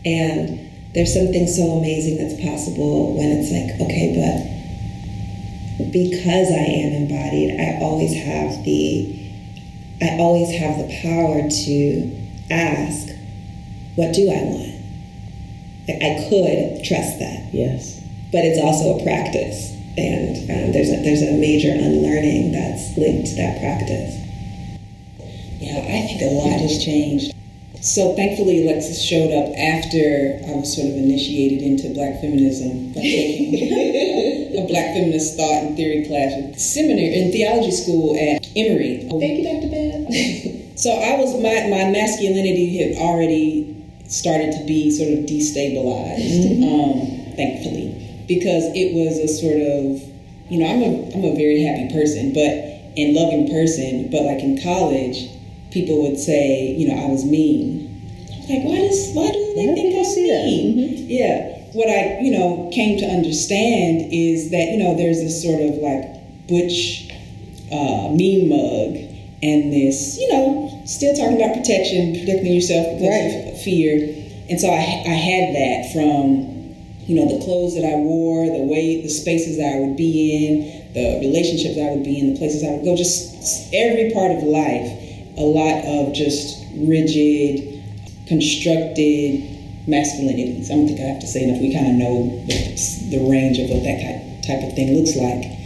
[0.06, 4.57] and there's something so amazing that's possible when it's like okay but
[5.78, 9.18] because I am embodied, I always have the
[10.02, 13.08] I always have the power to ask,
[13.96, 14.78] what do I want?
[15.90, 17.50] I could trust that.
[17.52, 18.00] Yes.
[18.32, 19.74] But it's also a practice.
[19.98, 24.14] And um, there's, a, there's a major unlearning that's linked to that practice.
[25.60, 27.34] Yeah, I think a lot has changed.
[27.82, 33.02] So thankfully, Alexis showed up after I was sort of initiated into black feminism by
[33.02, 33.54] taking
[34.58, 39.06] a black feminist thought and theory class at seminary in theology school at Emory.
[39.08, 39.70] Thank you, Dr.
[39.70, 40.78] Beth.
[40.80, 43.78] so I was my my masculinity had already
[44.10, 46.64] started to be sort of destabilized, mm-hmm.
[46.66, 50.02] um, thankfully, because it was a sort of
[50.50, 54.42] you know I'm a I'm a very happy person, but and loving person, but like
[54.42, 55.30] in college
[55.78, 57.86] people would say, you know, I was mean.
[58.50, 60.66] Like, why does why do they why think I am mean?
[60.78, 61.06] Mm-hmm.
[61.10, 61.58] Yeah.
[61.74, 65.78] What I, you know, came to understand is that, you know, there's this sort of
[65.84, 66.08] like
[66.48, 67.12] butch
[67.70, 68.98] uh, mean mug
[69.44, 73.54] and this, you know, still talking about protection, protecting yourself because right.
[73.54, 74.16] of fear.
[74.50, 76.74] And so I, I had that from,
[77.06, 80.34] you know, the clothes that I wore, the way, the spaces that I would be
[80.34, 84.32] in, the relationships I would be in, the places I would go, just every part
[84.32, 85.07] of life
[85.38, 87.84] a lot of just rigid,
[88.28, 90.70] constructed masculinities.
[90.70, 91.62] I don't think I have to say enough.
[91.62, 92.44] We kind of know
[93.10, 95.58] the range of what that type of thing looks like.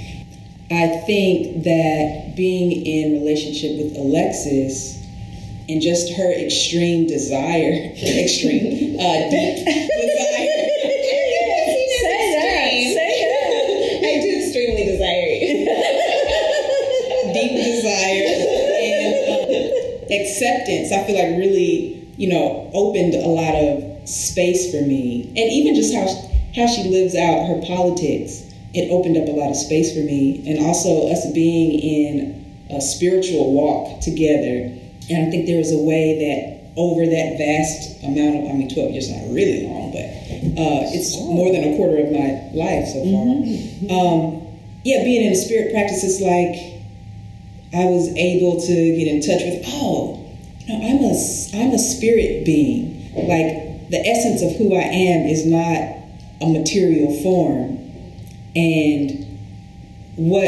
[0.71, 4.97] I think that being in relationship with Alexis
[5.67, 10.31] and just her extreme desire, extreme, uh, deep desire.
[20.12, 25.28] Acceptance, I feel like really, you know, opened a lot of space for me.
[25.30, 26.06] And even just how
[26.56, 28.43] how she lives out her politics,
[28.74, 30.43] it opened up a lot of space for me.
[30.47, 34.71] And also us being in a spiritual walk together.
[35.10, 38.69] And I think there was a way that over that vast amount of, I mean,
[38.71, 40.08] 12 years is not really long, but
[40.56, 43.28] uh, it's more than a quarter of my life so far.
[43.91, 44.41] Um,
[44.84, 46.81] yeah, being in a spirit practice is like
[47.73, 50.21] I was able to get in touch with, oh,
[50.71, 53.13] know, I'm a, I'm a spirit being.
[53.13, 55.97] Like the essence of who I am is not
[56.41, 57.77] a material form.
[58.55, 59.39] And
[60.15, 60.47] what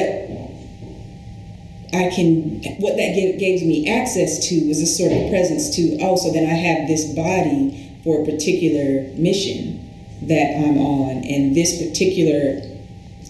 [1.93, 5.99] I can, what that gave, gave me access to was this sort of presence to,
[6.01, 9.79] oh, so then I have this body for a particular mission
[10.23, 12.61] that I'm on, and this particular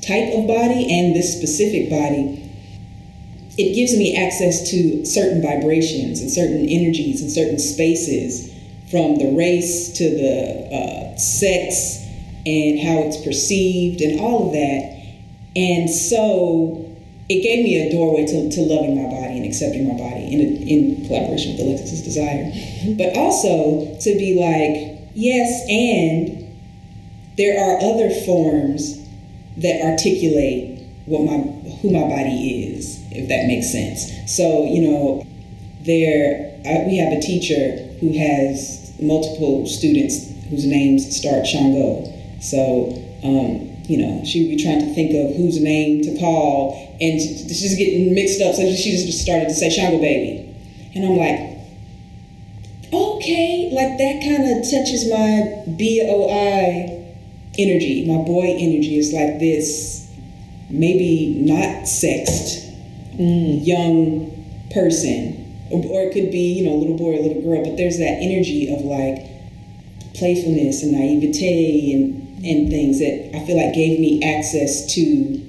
[0.01, 2.42] type of body and this specific body
[3.57, 8.51] it gives me access to certain vibrations and certain energies and certain spaces
[8.89, 12.03] from the race to the uh, sex
[12.45, 14.93] and how it's perceived and all of that.
[15.55, 16.83] And so
[17.29, 20.67] it gave me a doorway to, to loving my body and accepting my body in,
[20.67, 22.51] in collaboration with Alexis's desire.
[22.97, 26.43] But also to be like, yes, and
[27.37, 28.99] there are other forms
[29.57, 31.37] that articulate what my
[31.81, 34.11] who my body is, if that makes sense.
[34.35, 35.25] So you know,
[35.81, 42.05] there I, we have a teacher who has multiple students whose names start Shango.
[42.41, 42.91] So
[43.23, 47.19] um, you know, she would be trying to think of whose name to call, and
[47.19, 48.55] she's getting mixed up.
[48.55, 50.55] So she just started to say Shango baby,
[50.95, 51.53] and I'm like.
[52.93, 56.93] Okay, like that kind of touches my BOI
[57.57, 60.03] energy, my boy energy is like this
[60.69, 62.72] maybe not sexed
[63.19, 65.39] Mm, young person.
[65.69, 67.77] Or, or it could be you know a little boy or a little girl but
[67.77, 69.25] there's that energy of like
[70.13, 75.39] playfulness and naivete and and things that i feel like gave me access to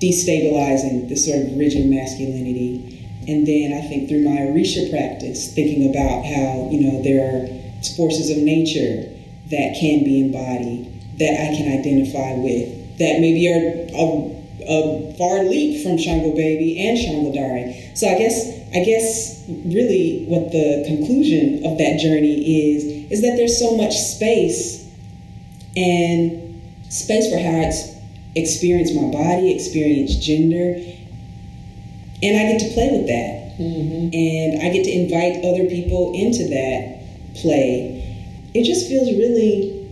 [0.00, 3.06] destabilizing this sort of rigid masculinity.
[3.28, 7.46] And then i think through my orisha practice thinking about how you know there are
[7.94, 9.06] forces of nature
[9.50, 15.44] that can be embodied that i can identify with that maybe are a, a far
[15.44, 17.96] leap from Shango Baby and Sangodare.
[17.96, 23.36] So I guess I guess really what the conclusion of that journey is is that
[23.36, 24.88] there's so much space
[25.76, 27.72] and space for how I
[28.34, 30.80] experience my body, experience gender,
[32.22, 33.58] and I get to play with that.
[33.58, 34.14] Mm-hmm.
[34.14, 37.02] And I get to invite other people into that
[37.36, 37.98] play.
[38.54, 39.82] It just feels really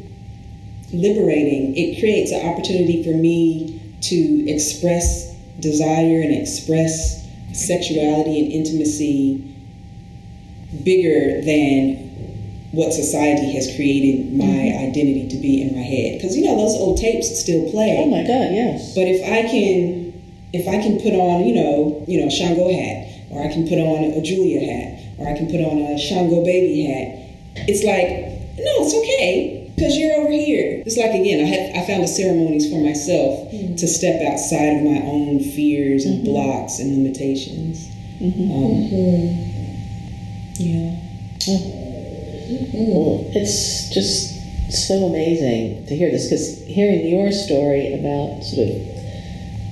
[0.92, 1.76] liberating.
[1.76, 3.69] It creates an opportunity for me
[4.00, 9.46] to express desire and express sexuality and intimacy
[10.84, 12.08] bigger than
[12.72, 14.88] what society has created my mm-hmm.
[14.90, 16.18] identity to be in my head.
[16.18, 17.98] Because you know those old tapes still play.
[17.98, 18.94] Oh my God, yes.
[18.94, 20.14] But if I can,
[20.52, 23.68] if I can put on, you know, you know, a Shango hat, or I can
[23.68, 27.82] put on a Julia hat, or I can put on a Shango baby hat, it's
[27.82, 30.82] like, no, it's okay because you're over here.
[30.84, 33.76] It's like again, I had I found the ceremonies for myself mm-hmm.
[33.76, 36.26] to step outside of my own fears and mm-hmm.
[36.26, 37.88] blocks and limitations.
[38.20, 38.52] Mm-hmm.
[38.52, 38.76] Um,
[40.60, 41.00] yeah.
[43.32, 44.36] It's just
[44.70, 48.74] so amazing to hear this because hearing your story about sort of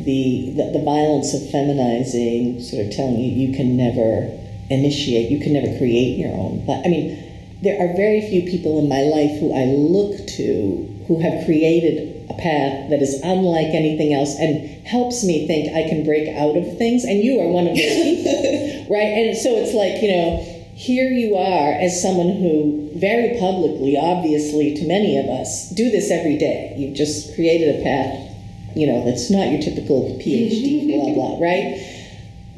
[0.09, 4.33] the, the the violence of feminizing, sort of telling you you can never
[4.71, 6.65] initiate, you can never create your own.
[6.65, 7.28] But I mean,
[7.63, 12.31] there are very few people in my life who I look to who have created
[12.31, 16.57] a path that is unlike anything else and helps me think I can break out
[16.57, 17.05] of things.
[17.05, 19.11] And you are one of those people, right?
[19.25, 24.75] And so it's like you know here you are as someone who very publicly, obviously
[24.77, 26.73] to many of us, do this every day.
[26.79, 31.83] You've just created a path, you know, that's not your typical PhD, blah, blah, right?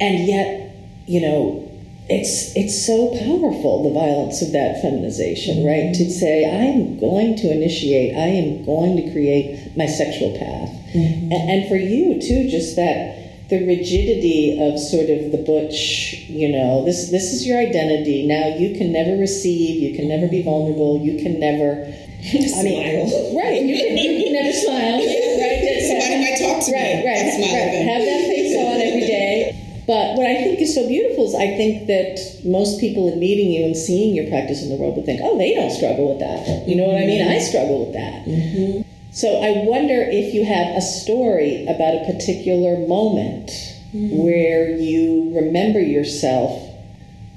[0.01, 0.77] And yet,
[1.07, 1.70] you know,
[2.11, 5.71] it's it's so powerful, the violence of that feminization, mm-hmm.
[5.71, 5.95] right?
[5.95, 10.75] To say, I'm going to initiate, I am going to create my sexual path.
[10.91, 11.33] Mm-hmm.
[11.33, 16.51] And, and for you too, just that the rigidity of sort of the butch, you
[16.51, 18.27] know, this this is your identity.
[18.27, 20.51] Now you can never receive, you can never be mm-hmm.
[20.51, 21.87] vulnerable, you can never
[22.21, 22.85] I mean,
[23.33, 23.63] right?
[23.65, 25.01] You can, you can never smile,
[25.41, 25.81] right?
[25.89, 26.77] Somebody might talk to me.
[26.77, 28.30] right, right, I smile right.
[29.91, 33.65] At I think is so beautiful is I think that most people in meeting you
[33.65, 36.69] and seeing your practice in the world would think, oh, they don't struggle with that.
[36.69, 37.27] You know what I mean?
[37.27, 38.25] I struggle with that.
[38.27, 38.83] Mm-hmm.
[39.13, 43.51] So I wonder if you have a story about a particular moment
[43.93, 46.63] where you remember yourself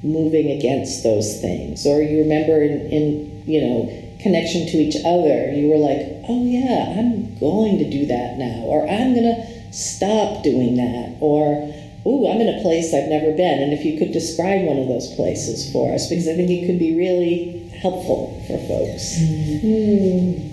[0.04, 3.90] moving against those things, or you remember in, in you know
[4.22, 6.00] connection to each other, you were like,
[6.30, 11.18] oh yeah, I'm going to do that now, or I'm going to stop doing that,
[11.20, 11.74] or
[12.06, 13.64] ooh, I'm in a place I've never been.
[13.64, 16.68] And if you could describe one of those places for us, because I think it
[16.68, 19.16] could be really helpful for folks.
[19.18, 20.50] Hmm.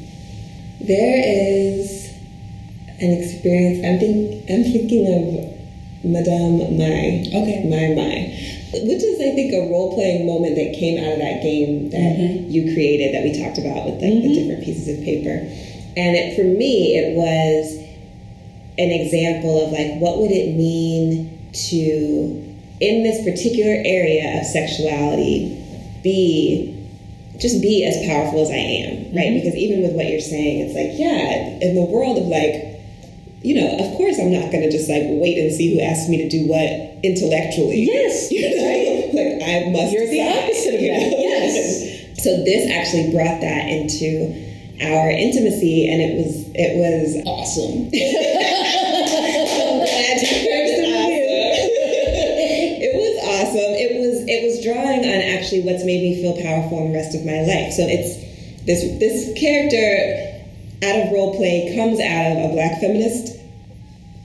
[0.80, 2.11] There is
[3.01, 3.84] an experience.
[3.84, 5.51] I'm think I'm thinking of
[6.05, 7.26] Madame Mai.
[7.28, 7.64] Okay.
[7.68, 8.32] My Mai,
[8.72, 12.16] which is I think a role playing moment that came out of that game that
[12.16, 12.51] mm-hmm.
[12.51, 14.34] you created that we talked about with like the mm-hmm.
[14.34, 15.44] different pieces of paper.
[15.96, 17.76] And it, for me, it was
[18.78, 22.46] an example of like what would it mean to
[22.80, 25.57] in this particular area of sexuality
[26.03, 26.76] be
[27.38, 29.32] just be as powerful as I am, right?
[29.32, 29.36] Mm-hmm.
[29.40, 32.76] Because even with what you're saying, it's like, yeah, in the world of like,
[33.40, 36.09] you know, of course I'm not going to just like wait and see who asks
[36.09, 36.68] me to do what
[37.03, 37.88] intellectually.
[37.88, 38.61] Yes, You know?
[38.61, 39.09] right.
[39.16, 39.92] like I must.
[39.92, 41.18] You're the opposite of you that, know?
[41.18, 41.88] yes.
[42.20, 44.28] So this actually brought that into
[44.84, 47.88] our intimacy, and it was it was Awesome.
[55.51, 57.74] actually what's made me feel powerful in the rest of my life.
[57.74, 58.22] So it's
[58.70, 60.46] this this character
[60.86, 63.34] out of role play comes out of a black feminist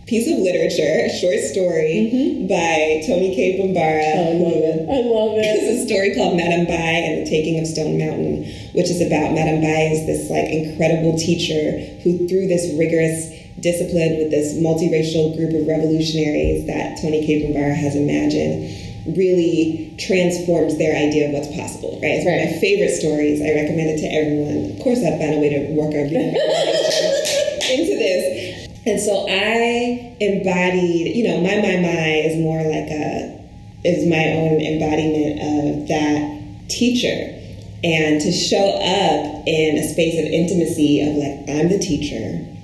[0.05, 2.45] piece of literature, a short story mm-hmm.
[2.45, 4.05] by Toni Cade Bambara.
[4.05, 4.85] I love it.
[4.85, 5.49] I love it.
[5.49, 8.45] It's a story called Madame Bai and the Taking of Stone Mountain,
[8.77, 13.33] which is about Madame Bai is this like incredible teacher who, through this rigorous
[13.65, 20.77] discipline with this multiracial group of revolutionaries that Toni Cade Bambara has imagined, really transforms
[20.77, 21.99] their idea of what's possible.
[22.01, 22.17] Right?
[22.17, 23.41] It's one of my favorite stories.
[23.41, 24.77] I recommend it to everyone.
[24.77, 28.69] Of course, I've found a way to work our into this.
[28.85, 33.35] And so I embodied, you know, my my my is more like a
[33.83, 37.33] is my own embodiment of that teacher.
[37.83, 42.55] And to show up in a space of intimacy of like I'm the teacher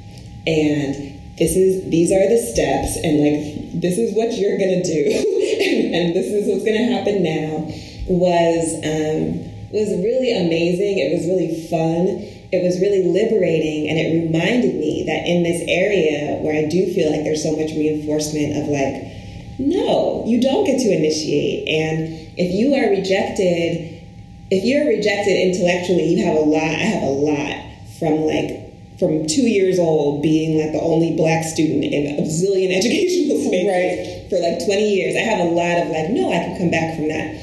[0.48, 5.06] and this is these are the steps and like this is what you're gonna do
[5.96, 7.68] and, this is what's gonna happen now
[8.08, 9.40] was um,
[9.72, 11.00] was really amazing.
[11.00, 12.28] It was really fun.
[12.52, 16.94] It was really liberating and it reminded me that in this area where i do
[16.94, 19.08] feel like there's so much reinforcement of like
[19.58, 21.68] no you don't get to initiate.
[21.68, 24.04] And if you are rejected
[24.52, 28.62] if you're rejected intellectually you have a lot i have a lot from like
[29.02, 33.66] from two years old being like the only black student in a zillion educational spaces.
[33.66, 34.21] Right.
[34.32, 35.20] For like 20 years.
[35.20, 37.36] I have a lot of like, no, I can come back from that.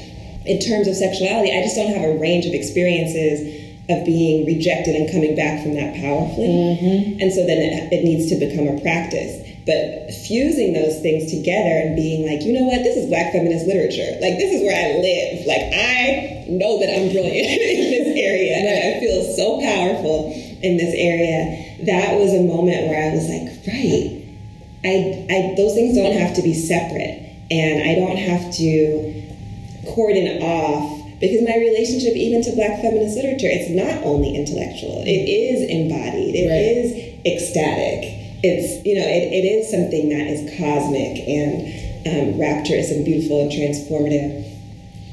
[0.49, 3.45] In terms of sexuality, I just don't have a range of experiences
[3.93, 6.49] of being rejected and coming back from that powerfully.
[6.49, 7.21] Mm-hmm.
[7.21, 9.45] And so then it, it needs to become a practice.
[9.69, 13.69] But fusing those things together and being like, you know what, this is black feminist
[13.69, 14.17] literature.
[14.17, 15.45] Like, this is where I live.
[15.45, 17.45] Like, I know that I'm brilliant
[17.77, 18.57] in this area.
[18.57, 20.33] And I feel so powerful
[20.65, 21.85] in this area.
[21.85, 24.18] That was a moment where I was like, right.
[24.83, 27.25] I, I those things don't have to be separate.
[27.51, 29.23] And I don't have to
[29.95, 35.01] cordon off because my relationship even to black feminist literature it's not only intellectual.
[35.05, 36.35] It is embodied.
[36.35, 36.77] It Right.
[36.77, 36.87] is
[37.25, 38.15] ecstatic.
[38.43, 41.67] It's you know it, it is something that is cosmic and
[42.07, 44.47] um, rapturous and beautiful and transformative.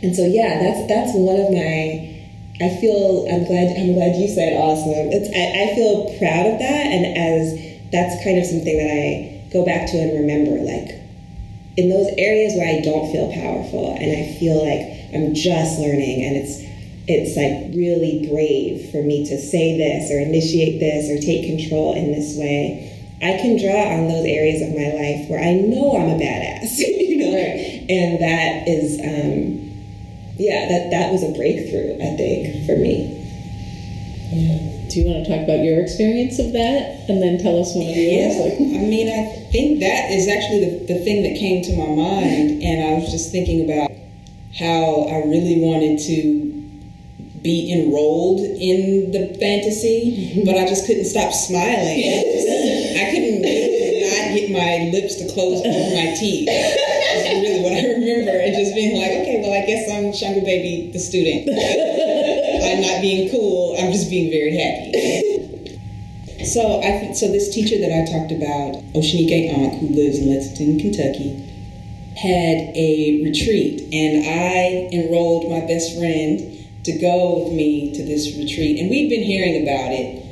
[0.03, 2.13] And so yeah that's that's one of my
[2.61, 5.11] I feel I'm glad I'm glad you said awesome.
[5.11, 6.85] It's I, I feel proud of that.
[6.87, 7.59] And as
[7.91, 11.03] that's kind of something that I go back to and remember like
[11.77, 16.25] in those areas where I don't feel powerful and I feel like I'm just learning
[16.25, 16.65] and it's
[17.09, 21.95] it's like really brave for me to say this or initiate this or take control
[21.95, 22.93] in this way.
[23.23, 26.79] I can draw on those areas of my life where I know I'm a badass,
[26.79, 29.71] you know, and that is, um,
[30.37, 33.26] yeah, that that was a breakthrough, I think, for me.
[34.31, 37.87] Do you want to talk about your experience of that, and then tell us one
[37.87, 38.35] of yours?
[38.35, 41.73] Yeah, Like, I mean, I think that is actually the, the thing that came to
[41.79, 43.91] my mind, and I was just thinking about
[44.59, 46.47] how I really wanted to
[47.43, 50.45] be enrolled in the fantasy, mm-hmm.
[50.45, 52.03] but I just couldn't stop smiling.
[52.03, 56.47] I, just- I couldn't not get my lips to close over my teeth.
[56.47, 60.43] That's really what I remember, and just being like, okay, well, I guess I'm Shango
[60.45, 61.47] Baby, the student.
[62.67, 63.77] I'm not being cool.
[63.79, 65.23] I'm just being very happy.
[66.45, 70.79] So I so this teacher that I talked about, Oshinike Ankh, who lives in Lexington,
[70.79, 71.43] Kentucky,
[72.15, 76.39] had a retreat, and I enrolled my best friend
[76.85, 78.79] to go with me to this retreat.
[78.79, 80.23] And we've been hearing about it,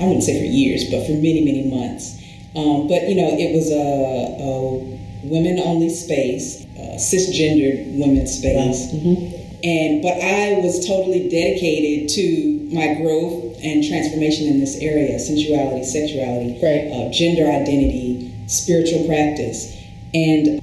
[0.00, 2.20] I wouldn't say for years, but for many, many months.
[2.56, 8.90] Um, but you know, it was a, a women only space, a cisgendered women's space.
[8.92, 8.98] Wow.
[8.98, 9.43] Mm-hmm.
[9.64, 15.84] And but I was totally dedicated to my growth and transformation in this area: sensuality,
[15.84, 16.92] sexuality, Right.
[16.92, 19.74] uh, gender identity, spiritual practice,
[20.12, 20.62] and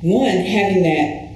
[0.00, 1.28] one having that.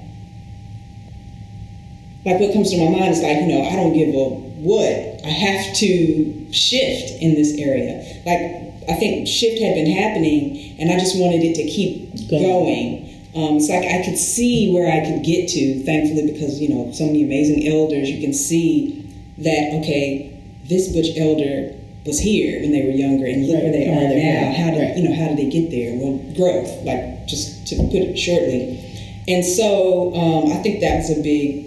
[2.25, 4.29] Like what comes to my mind is like you know I don't give a
[4.65, 8.01] what I have to shift in this area.
[8.25, 8.41] Like
[8.89, 13.04] I think shift had been happening, and I just wanted it to keep Going.
[13.35, 16.93] Um, it's like I could see where I could get to, thankfully, because you know
[16.93, 18.09] so many amazing elders.
[18.09, 19.03] You can see
[19.39, 21.75] that okay, this butch elder
[22.07, 23.89] was here when they were younger, and look where they Right.
[23.89, 24.41] are Now they're now.
[24.41, 24.53] here.
[24.53, 24.97] How did Right.
[24.99, 25.15] you know?
[25.15, 25.97] How did they get there?
[25.97, 28.79] Well, growth, like just to put it shortly.
[29.27, 31.65] And so um, I think that was a big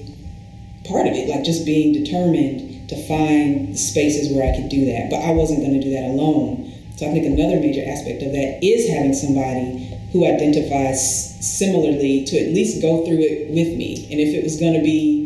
[0.85, 4.85] part of it, like just being determined to find the spaces where I could do
[4.85, 5.09] that.
[5.09, 6.71] But I wasn't going to do that alone.
[6.97, 10.97] So I think another major aspect of that is having somebody who identifies
[11.45, 14.07] similarly to at least go through it with me.
[14.11, 15.23] And if it was going to be,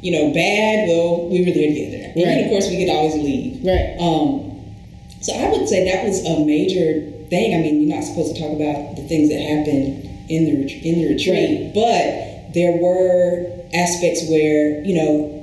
[0.00, 2.12] you know, bad, well, we were there together.
[2.16, 3.60] And then, of course, we could always leave.
[3.64, 3.96] Right.
[4.00, 4.74] Um,
[5.20, 7.54] so I would say that was a major thing.
[7.54, 11.02] I mean, you're not supposed to talk about the things that happen in the in
[11.02, 11.74] the retreat, Right.
[11.74, 13.44] but there were
[13.74, 15.36] aspects where you know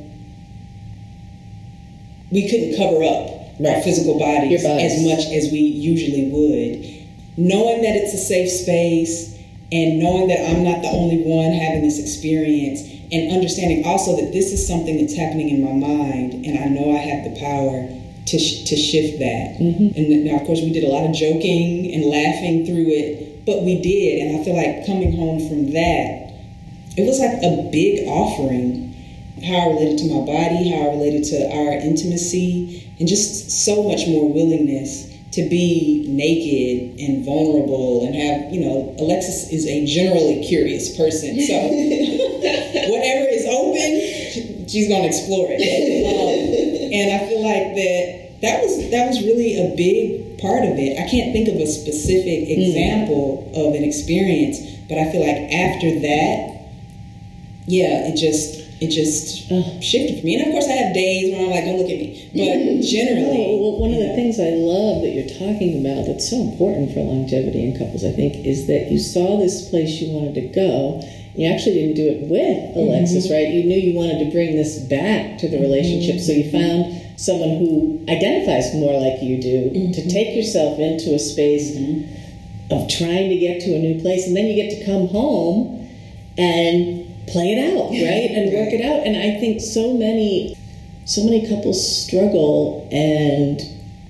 [2.31, 3.83] we couldn't cover up our Right.
[3.83, 4.93] physical bodies, bodies.
[4.93, 6.85] as much as we usually would.
[7.37, 9.35] Knowing that it's a safe space
[9.71, 14.31] and knowing that I'm not the only one having this experience and understanding also that
[14.33, 17.87] this is something that's happening in my mind and I know I have the power
[18.27, 19.57] to, sh- to shift that.
[19.59, 19.97] Mm-hmm.
[19.97, 23.63] And now, of course, we did a lot of joking and laughing through it, but
[23.63, 24.19] we did.
[24.21, 26.33] And I feel like coming home from that,
[26.97, 28.86] it was like a big offering
[29.43, 33.83] how I related to my body, how I related to our intimacy, and just so
[33.83, 39.85] much more willingness to be naked and vulnerable and have, you know, Alexis is a
[39.85, 41.39] generally curious person.
[41.41, 41.53] So
[42.89, 45.61] whatever is open, she's going to explore it.
[45.61, 50.77] Um, and I feel like that that was that was really a big part of
[50.77, 50.97] it.
[50.97, 54.57] I can't think of a specific example of an experience,
[54.87, 56.57] but I feel like after that,
[57.65, 59.49] yeah, it just it just
[59.81, 60.37] shifted for me.
[60.37, 63.57] And of course, I have days when I'm like, "Don't look at me," but generally,
[63.57, 64.15] well, one of the yeah.
[64.15, 68.11] things I love that you're talking about that's so important for longevity in couples, I
[68.11, 71.01] think, is that you saw this place you wanted to go.
[71.33, 72.79] You actually didn't do it with mm-hmm.
[72.79, 73.49] Alexis, right?
[73.49, 75.65] You knew you wanted to bring this back to the mm-hmm.
[75.65, 76.61] relationship, so you mm-hmm.
[76.61, 81.73] found someone who identifies more like you do to take yourself into a space
[82.69, 85.89] of trying to get to a new place, and then you get to come home
[86.37, 88.29] and play it out, right?
[88.31, 89.05] And work it out.
[89.05, 90.57] And I think so many
[91.05, 93.61] so many couples struggle and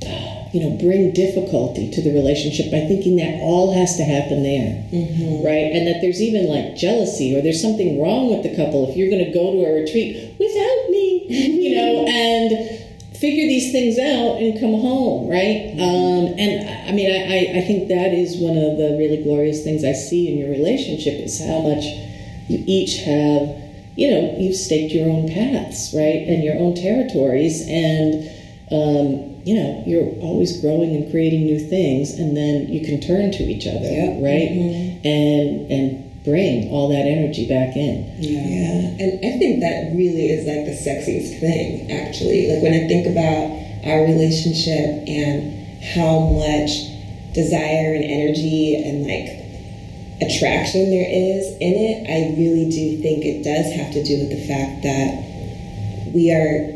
[0.01, 4.41] uh, you know bring difficulty to the relationship by thinking that all has to happen
[4.41, 5.45] there mm-hmm.
[5.45, 5.70] right?
[5.78, 8.89] And that there's even like jealousy or there's something wrong with the couple.
[8.89, 12.82] If you're going to go to a retreat without me you know and
[13.18, 15.74] figure these things out and come home right?
[15.74, 15.82] Mm-hmm.
[15.82, 19.63] Um, and i mean I, I- I think that is one of the really glorious
[19.63, 21.84] things i see in your relationship is how much
[22.47, 23.41] you each have
[23.95, 28.29] you know you've staked your own paths right and your own territories and
[28.71, 33.31] um, you know you're always growing and creating new things and then you can turn
[33.31, 34.23] to each other Yep.
[34.23, 34.51] right
[35.05, 38.39] and and bring all that energy back in yeah.
[38.41, 42.51] Yeah, and I think that really is like the sexiest thing, actually.
[42.51, 43.47] Like when I think about
[43.87, 45.55] our relationship and
[45.95, 46.71] how much
[47.33, 49.36] desire and energy and like
[50.22, 54.30] attraction there is in it, I really do think it does have to do with
[54.30, 55.24] the fact that
[56.13, 56.74] we are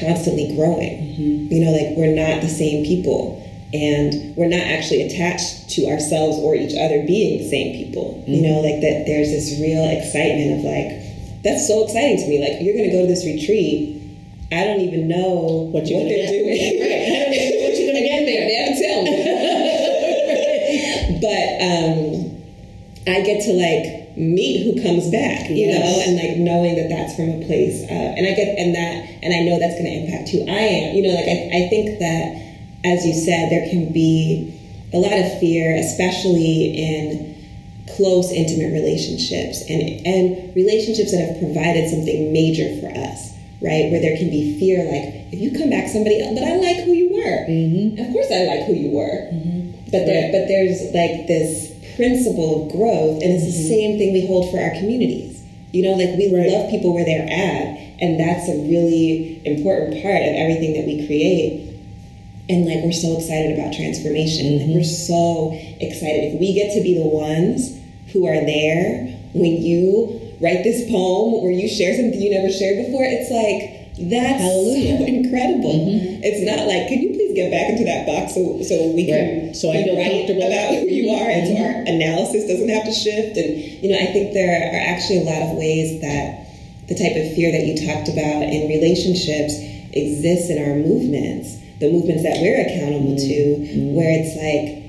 [0.00, 1.02] constantly growing.
[1.16, 3.42] You know, like we're not the same people.
[3.74, 8.22] And we're not actually attached to ourselves or each other being the same people.
[8.26, 12.38] You know, like that there's this real excitement of like, that's so exciting to me.
[12.40, 14.00] Like, you're going to go to this retreat.
[14.54, 16.30] I don't even know What you're gonna they're get.
[16.30, 16.78] doing.
[16.86, 16.94] Right.
[16.94, 18.42] I don't even know what you're gonna get there.
[18.46, 19.10] They haven't tell me.
[21.26, 22.15] but um,
[23.06, 25.78] I get to like meet who comes back, you Yes.
[25.78, 28.94] know, and like knowing that that's from a place, uh, and I get and that,
[29.22, 30.96] and I know that's going to impact who I am.
[30.96, 32.26] You know, like I, I think that,
[32.84, 34.52] as you said, there can be
[34.92, 37.34] a lot of fear, especially in
[37.96, 43.34] close, intimate relationships, and and relationships that have provided something major for us.
[43.62, 46.56] Right, where there can be fear, like if you come back somebody else, but I
[46.56, 47.46] like who you were.
[47.48, 47.98] Mm-hmm.
[48.04, 49.30] Of course, I like who you were.
[49.90, 50.32] But there, Right.
[50.32, 53.68] but there's like this principle of growth, and it's the Mm-hmm.
[53.68, 55.42] same thing we hold for our communities.
[55.72, 56.50] You know, like we Right.
[56.50, 61.06] love people where they're at, and that's a really important part of everything that we
[61.06, 61.62] create.
[62.48, 64.58] And like we're so excited about transformation.
[64.60, 66.34] Like we're so excited.
[66.34, 67.76] If we get to be the ones
[68.12, 72.86] who are there when you write this poem or you share something you never shared
[72.86, 74.98] before, it's like that's Hallelujah.
[74.98, 75.88] so incredible.
[76.22, 79.56] It's not like, can you get back into that box so so we can Right.
[79.56, 80.48] So I feel right comfortable.
[80.48, 81.64] about who you are and so mm-hmm.
[81.68, 83.36] our analysis doesn't have to shift.
[83.36, 83.50] And
[83.84, 86.48] you know, I think there are actually a lot of ways that
[86.88, 89.54] the type of fear that you talked about in relationships
[89.92, 93.94] exists in our movements, the movements that we're accountable to, mm-hmm.
[93.96, 94.86] where it's like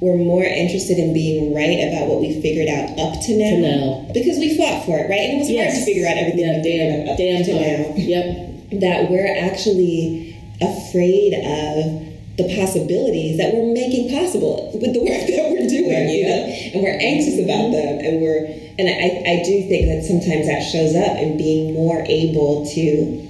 [0.00, 3.60] we're more interested in being right about what we figured out up to now, To
[3.60, 4.12] now.
[4.14, 5.28] because we fought for it, right?
[5.28, 7.44] And it was hard to figure out everything Yeah, we figured out damn, up damn
[7.44, 7.80] to now.
[7.96, 8.80] Yep.
[8.80, 10.29] that we're actually
[10.60, 16.24] afraid of the possibilities that we're making possible with the work that we're doing, you
[16.24, 16.40] know,
[16.72, 17.76] and we're anxious about mm-hmm.
[17.76, 18.48] them, and we're,
[18.78, 23.28] and I, I do think that sometimes that shows up in being more able to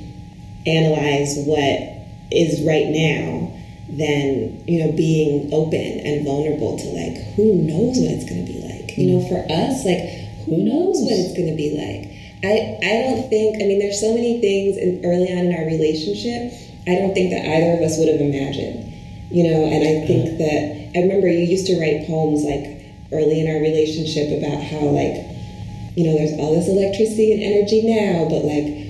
[0.67, 1.91] analyze what
[2.31, 3.51] is right now
[3.91, 8.53] than you know being open and vulnerable to like who knows what it's going to
[8.53, 8.97] be like?
[8.97, 9.35] You know mm-hmm.
[9.35, 9.99] for us like
[10.47, 12.11] who knows what it's going to be like?
[12.43, 15.67] I, I don't think i mean there's so many things in, early on in our
[15.67, 18.93] relationship i don't think that either of us would have imagined
[19.31, 20.39] you know and i think mm-hmm.
[20.39, 22.81] that i remember you used to write poems like
[23.13, 25.27] early in our relationship about how like
[25.97, 28.81] you know there's all this electricity and energy now but like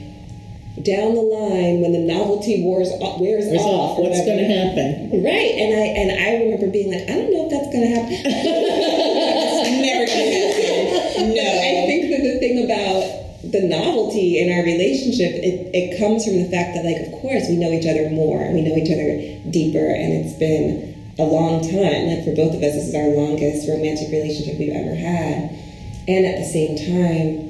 [0.82, 3.98] down the line when the novelty wears, off, wears Where's off?
[3.98, 5.10] What's going to happen?
[5.20, 8.16] Right, and I and I remember being like, I don't know if that's gonna happen.
[8.16, 10.96] it's never gonna happen.
[11.20, 16.24] No, I think that the thing about the novelty in our relationship, it, it comes
[16.24, 18.76] from the fact that like, of course, we know each other more, and we know
[18.76, 19.16] each other
[19.48, 22.12] deeper, and it's been a long time.
[22.12, 25.56] Like for both of us, this is our longest romantic relationship we've ever had,
[26.04, 27.48] and at the same time,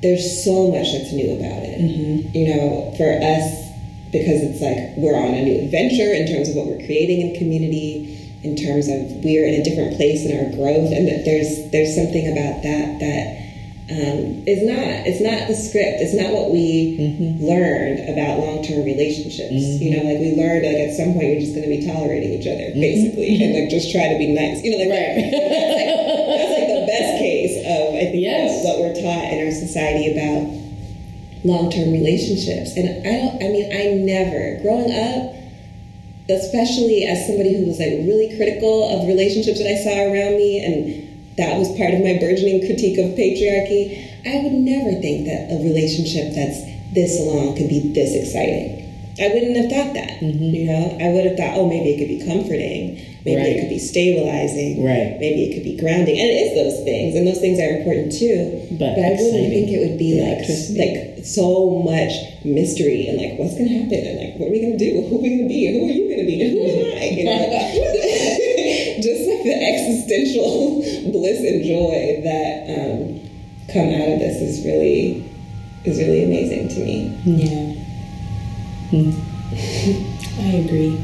[0.00, 1.76] there's so much that's new about it.
[1.76, 2.32] Mm-hmm.
[2.32, 3.68] You know, for us,
[4.08, 7.36] because it's like we're on a new adventure in terms of what we're creating in
[7.36, 11.68] community, in terms of we're in a different place in our growth, and that there's
[11.68, 13.47] there's something about that that
[13.88, 16.04] um, is not it's not the script.
[16.04, 17.40] It's not what we mm-hmm.
[17.40, 19.48] learned about long term relationships.
[19.48, 19.80] Mm-hmm.
[19.80, 22.36] You know, like we learned like at some point you're just going to be tolerating
[22.36, 22.84] each other mm-hmm.
[22.84, 24.60] basically, and like just try to be nice.
[24.60, 25.16] You know, like Right.
[25.24, 28.60] that's like that's like the best case of I think Yes.
[28.60, 30.58] what we're taught in our society about
[31.44, 35.34] long-term relationships and i don't i mean i never growing up
[36.28, 40.58] especially as somebody who was like really critical of relationships that i saw around me
[40.58, 41.07] and
[41.38, 45.56] that was part of my burgeoning critique of patriarchy i would never think that a
[45.64, 46.60] relationship that's
[46.92, 48.84] this long could be this exciting
[49.22, 50.50] i wouldn't have thought that mm-hmm.
[50.54, 53.56] you know i would have thought oh maybe it could be comforting maybe Right.
[53.56, 55.18] it could be stabilizing Right.
[55.20, 58.12] maybe it could be grounding and it is those things and those things are important
[58.14, 60.42] too But I wouldn't think it would be like
[60.78, 62.14] like so much
[62.44, 65.02] mystery and like what's gonna happen and like what are we gonna do?
[65.10, 65.66] Who are we gonna be?
[65.66, 66.36] And who are you gonna be?
[66.40, 67.04] And who am I?
[67.18, 68.04] You know?
[69.02, 70.82] Just like the existential
[71.12, 73.20] bliss and joy that um,
[73.72, 75.22] come out of this is really
[75.84, 77.16] is really amazing to me.
[77.24, 77.74] Yeah.
[80.40, 80.98] I agree.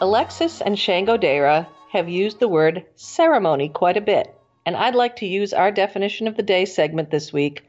[0.00, 4.34] Alexis and Sangodare have used the word ceremony quite a bit,
[4.66, 7.67] and I'd like to use our definition of the day segment this week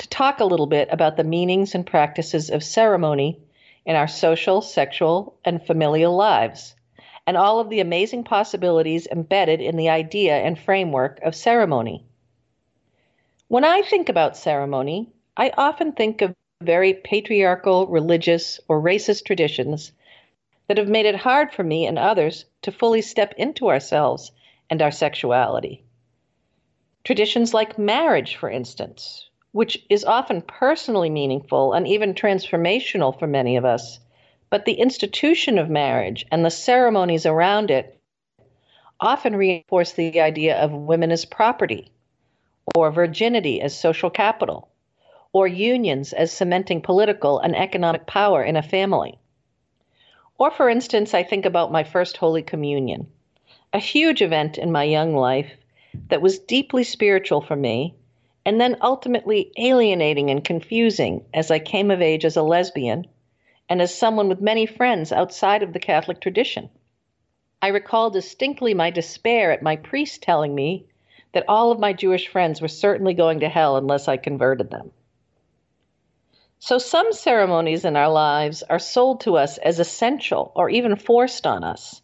[0.00, 3.38] to talk a little bit about the meanings and practices of ceremony
[3.84, 6.74] in our social, sexual, and familial lives,
[7.26, 12.02] and all of the amazing possibilities embedded in the idea and framework of ceremony.
[13.48, 19.92] When I think about ceremony, I often think of very patriarchal, religious, or racist traditions
[20.68, 24.32] that have made it hard for me and others to fully step into ourselves
[24.70, 25.84] and our sexuality.
[27.04, 33.56] Traditions like marriage, for instance, which is often personally meaningful and even transformational for many
[33.56, 33.98] of us,
[34.48, 38.00] but the institution of marriage and the ceremonies around it
[39.00, 41.90] often reinforce the idea of women as property,
[42.76, 44.68] or virginity as social capital,
[45.32, 49.18] or unions as cementing political and economic power in a family.
[50.38, 53.06] Or, for instance, I think about my first Holy Communion,
[53.72, 55.50] a huge event in my young life
[56.08, 57.94] that was deeply spiritual for me,
[58.50, 63.06] and then ultimately alienating and confusing as I came of age as a lesbian
[63.68, 66.68] and as someone with many friends outside of the Catholic tradition.
[67.62, 70.88] I recall distinctly my despair at my priest telling me
[71.32, 74.90] that all of my Jewish friends were certainly going to hell unless I converted them.
[76.58, 81.46] So, some ceremonies in our lives are sold to us as essential or even forced
[81.46, 82.02] on us.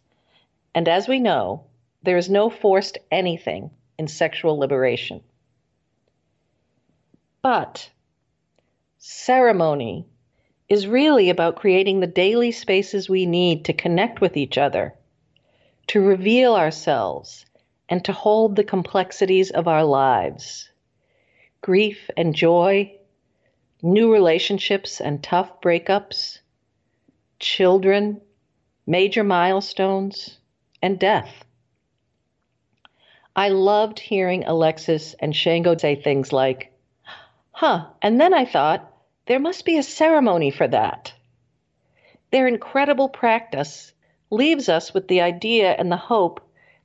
[0.73, 1.65] And as we know,
[2.03, 5.21] there is no forced anything in sexual liberation.
[7.49, 7.91] But
[8.97, 10.05] ceremony
[10.67, 14.95] is really about creating the daily spaces we need to connect with each other,
[15.87, 17.45] to reveal ourselves,
[17.87, 20.69] and to hold the complexities of our lives.
[21.61, 22.93] Grief and joy,
[23.81, 26.39] new relationships and tough breakups,
[27.39, 28.19] children,
[28.85, 30.37] major milestones,
[30.81, 31.45] and death.
[33.37, 36.73] I loved hearing Alexis and Shango say things like,
[37.57, 38.87] Huh, and then I thought,
[39.25, 41.11] there must be a ceremony for that.
[42.29, 43.93] Their incredible practice
[44.29, 46.39] leaves us with the idea and the hope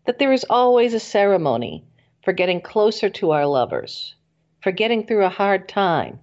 [0.06, 1.84] that there is always a ceremony
[2.24, 4.14] for getting closer to our lovers,
[4.62, 6.20] for getting through a hard time,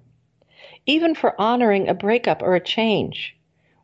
[0.88, 3.38] even for honoring a breakup or a change.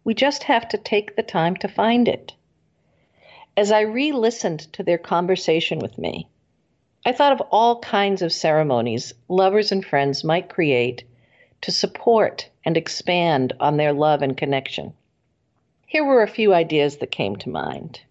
[0.03, 2.33] We just have to take the time to find it.
[3.55, 6.27] As I re listened to their conversation with me,
[7.07, 11.03] I thought of all kinds of ceremonies lovers and friends might create
[11.61, 14.91] to support and expand on their love and connection.
[15.85, 18.01] Here were a few ideas that came to mind.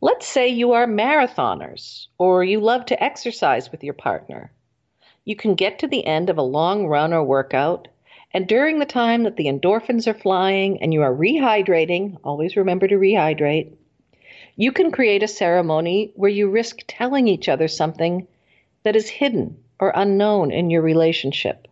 [0.00, 4.50] Let's say you are marathoners or you love to exercise with your partner.
[5.26, 7.88] You can get to the end of a long run or workout,
[8.32, 12.88] and during the time that the endorphins are flying and you are rehydrating, always remember
[12.88, 13.74] to rehydrate,
[14.60, 18.28] you can create a ceremony where you risk telling each other something
[18.82, 21.66] that is hidden or unknown in your relationship.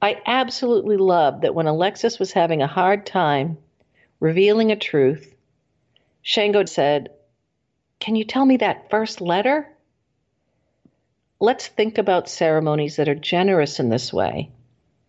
[0.00, 3.58] I absolutely love that when Alexis was having a hard time
[4.20, 5.34] revealing a truth,
[6.22, 7.10] Shango said,
[7.98, 9.66] Can you tell me that first letter?
[11.40, 14.52] Let's think about ceremonies that are generous in this way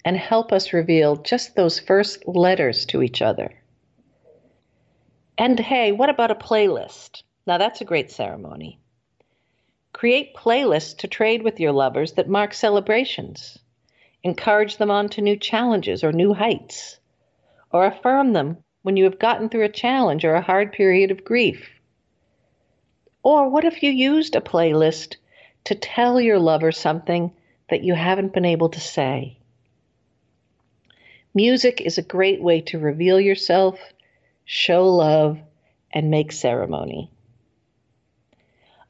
[0.04, 3.52] and help us reveal just those first letters to each other.
[5.38, 7.24] And hey, what about a playlist?
[7.46, 8.80] Now that's a great ceremony.
[9.92, 13.60] Create playlists to trade with your lovers that mark celebrations
[14.24, 16.98] encourage them on to new challenges or new heights,
[17.72, 21.26] or affirm them when you have gotten through a challenge or a hard period of
[21.26, 21.70] grief.
[23.22, 25.18] Or what if you used a playlist
[25.66, 27.32] to tell your lover something
[27.70, 29.38] that you haven't been able to say?
[31.34, 33.80] Music is a great way to reveal yourself,
[34.46, 35.39] show love,
[35.91, 37.10] and make ceremony.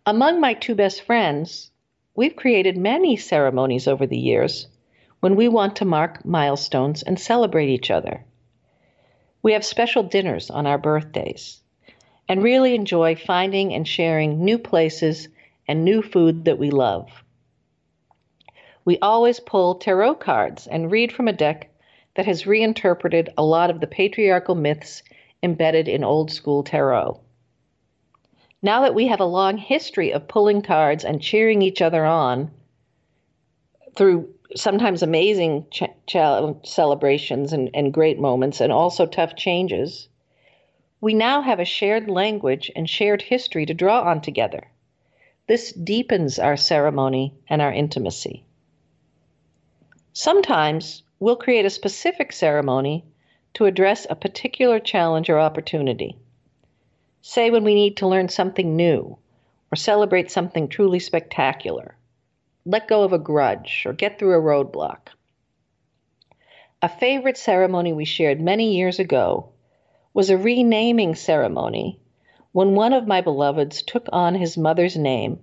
[0.05, 1.71] Among my two best friends,
[2.15, 4.67] we've created many ceremonies over the years
[5.19, 8.25] when we want to mark milestones and celebrate each other.
[9.41, 11.61] We have special dinners on our birthdays
[12.27, 15.27] and really enjoy finding and sharing new places
[15.67, 17.09] and new food that we love.
[18.85, 21.69] We always pull tarot cards and read from a deck
[22.15, 25.03] that has reinterpreted a lot of the patriarchal myths
[25.43, 27.19] embedded in old school tarot.
[28.61, 32.49] Now that we have a long history of pulling cards and cheering each other on
[33.95, 40.07] through sometimes amazing ch- ch- celebrations and, and great moments, and also tough changes,
[41.01, 44.63] we now have a shared language and shared history to draw on together.
[45.47, 48.45] This deepens our ceremony and our intimacy.
[50.13, 53.03] Sometimes we'll create a specific ceremony
[53.53, 56.17] to address a particular challenge or opportunity.
[57.21, 59.17] Say when we need to learn something new
[59.71, 61.95] or celebrate something truly spectacular
[62.65, 65.09] let go of a grudge, or get through a roadblock.
[66.81, 69.49] A favorite ceremony we shared many years ago
[70.13, 71.99] was a renaming ceremony
[72.53, 75.41] when one of my beloveds took on his mother's name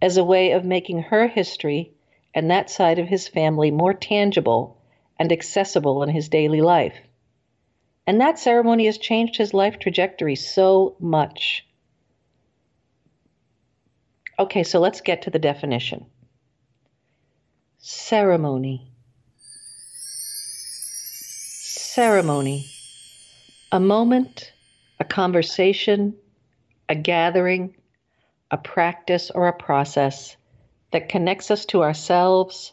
[0.00, 1.92] as a way of making her history
[2.34, 4.78] and that side of his family more tangible
[5.18, 6.96] and accessible in his daily life.
[8.06, 11.66] And that ceremony has changed his life trajectory so much.
[14.38, 16.06] Okay, so let's get to the definition.
[17.78, 18.90] Ceremony.
[21.38, 22.66] Ceremony.
[23.72, 24.52] A moment,
[25.00, 26.14] a conversation,
[26.88, 27.76] a gathering,
[28.50, 30.36] a practice, or a process
[30.90, 32.72] that connects us to ourselves,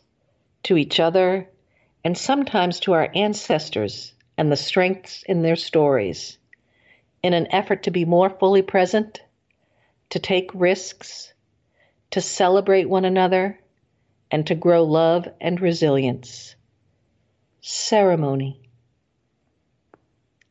[0.64, 1.48] to each other,
[2.04, 6.40] and sometimes to our ancestors and the strengths in their stories,
[7.22, 9.22] in an effort to be more fully present,
[10.10, 11.32] to take risks,
[12.10, 13.60] to celebrate one another,
[14.32, 16.56] and to grow love and resilience.
[17.62, 18.60] Ceremony.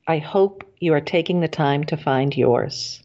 [0.07, 3.03] I hope you are taking the time to find yours.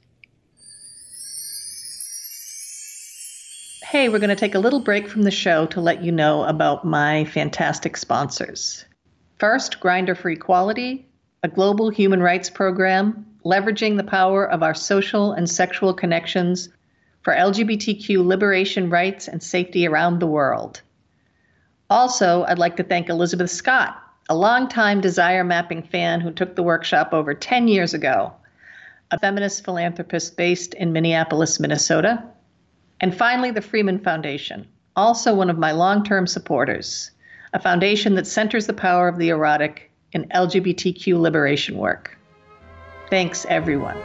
[3.81, 6.43] Hey, we're going to take a little break from the show to let you know
[6.43, 8.86] about my fantastic sponsors.
[9.38, 11.05] First, Grindr for Equality,
[11.43, 16.69] a global human rights program leveraging the power of our social and sexual connections
[17.21, 20.81] for LGBTQ liberation rights and safety around the world.
[21.89, 26.63] Also, I'd like to thank Elizabeth Scott, a longtime desire mapping fan who took the
[26.63, 28.33] workshop over 10 years ago,
[29.11, 32.23] a feminist philanthropist based in Minneapolis, Minnesota.
[33.01, 37.11] And finally, the Freeman Foundation, also one of my long term supporters,
[37.56, 42.18] a foundation that centers the power of the erotic in LGBTQ liberation work.
[43.10, 43.95] Thanks, everyone.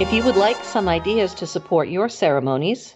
[0.00, 2.94] If you would like some ideas to support your ceremonies,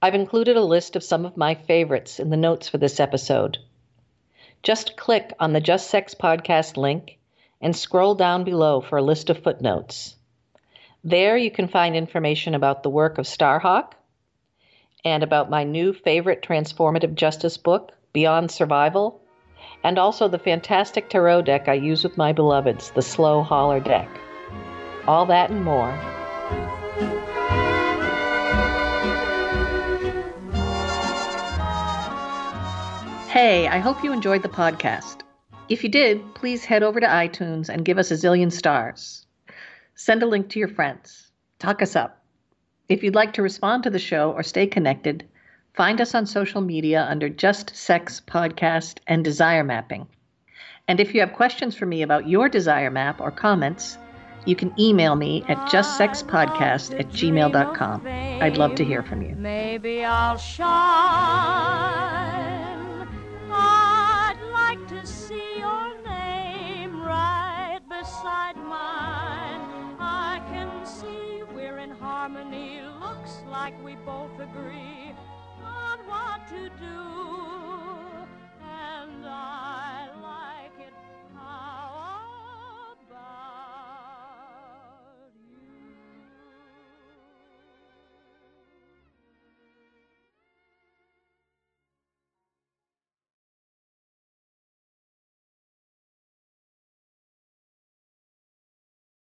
[0.00, 3.58] I've included a list of some of my favorites in the notes for this episode.
[4.62, 7.18] Just click on the Just Sex Podcast link
[7.60, 10.16] and scroll down below for a list of footnotes.
[11.04, 13.92] There you can find information about the work of Starhawk
[15.04, 19.20] and about my new favorite transformative justice book, Beyond Survival,
[19.84, 24.08] and also the fantastic tarot deck I use with my beloveds, the Slow Holler deck.
[25.06, 25.92] All that and more.
[33.28, 35.22] Hey, I hope you enjoyed the podcast.
[35.68, 39.26] If you did, please head over to iTunes and give us a zillion stars.
[39.94, 41.30] Send a link to your friends.
[41.58, 42.21] Talk us up.
[42.92, 45.24] If you'd like to respond to the show or stay connected,
[45.72, 50.06] find us on social media under Just Sex Podcast and Desire Mapping.
[50.86, 53.96] And if you have questions for me about your desire map or comments,
[54.44, 58.06] you can email me at justsexpodcast at gmail.com.
[58.06, 59.36] I'd love to hear from you.
[59.36, 60.68] Maybe I'll shine.
[63.50, 69.96] I'd like to see your name right beside mine.
[69.98, 72.81] I can see we're in harmony
[73.52, 75.12] like we both agree
[75.62, 78.26] on what to do.
[78.64, 80.08] And I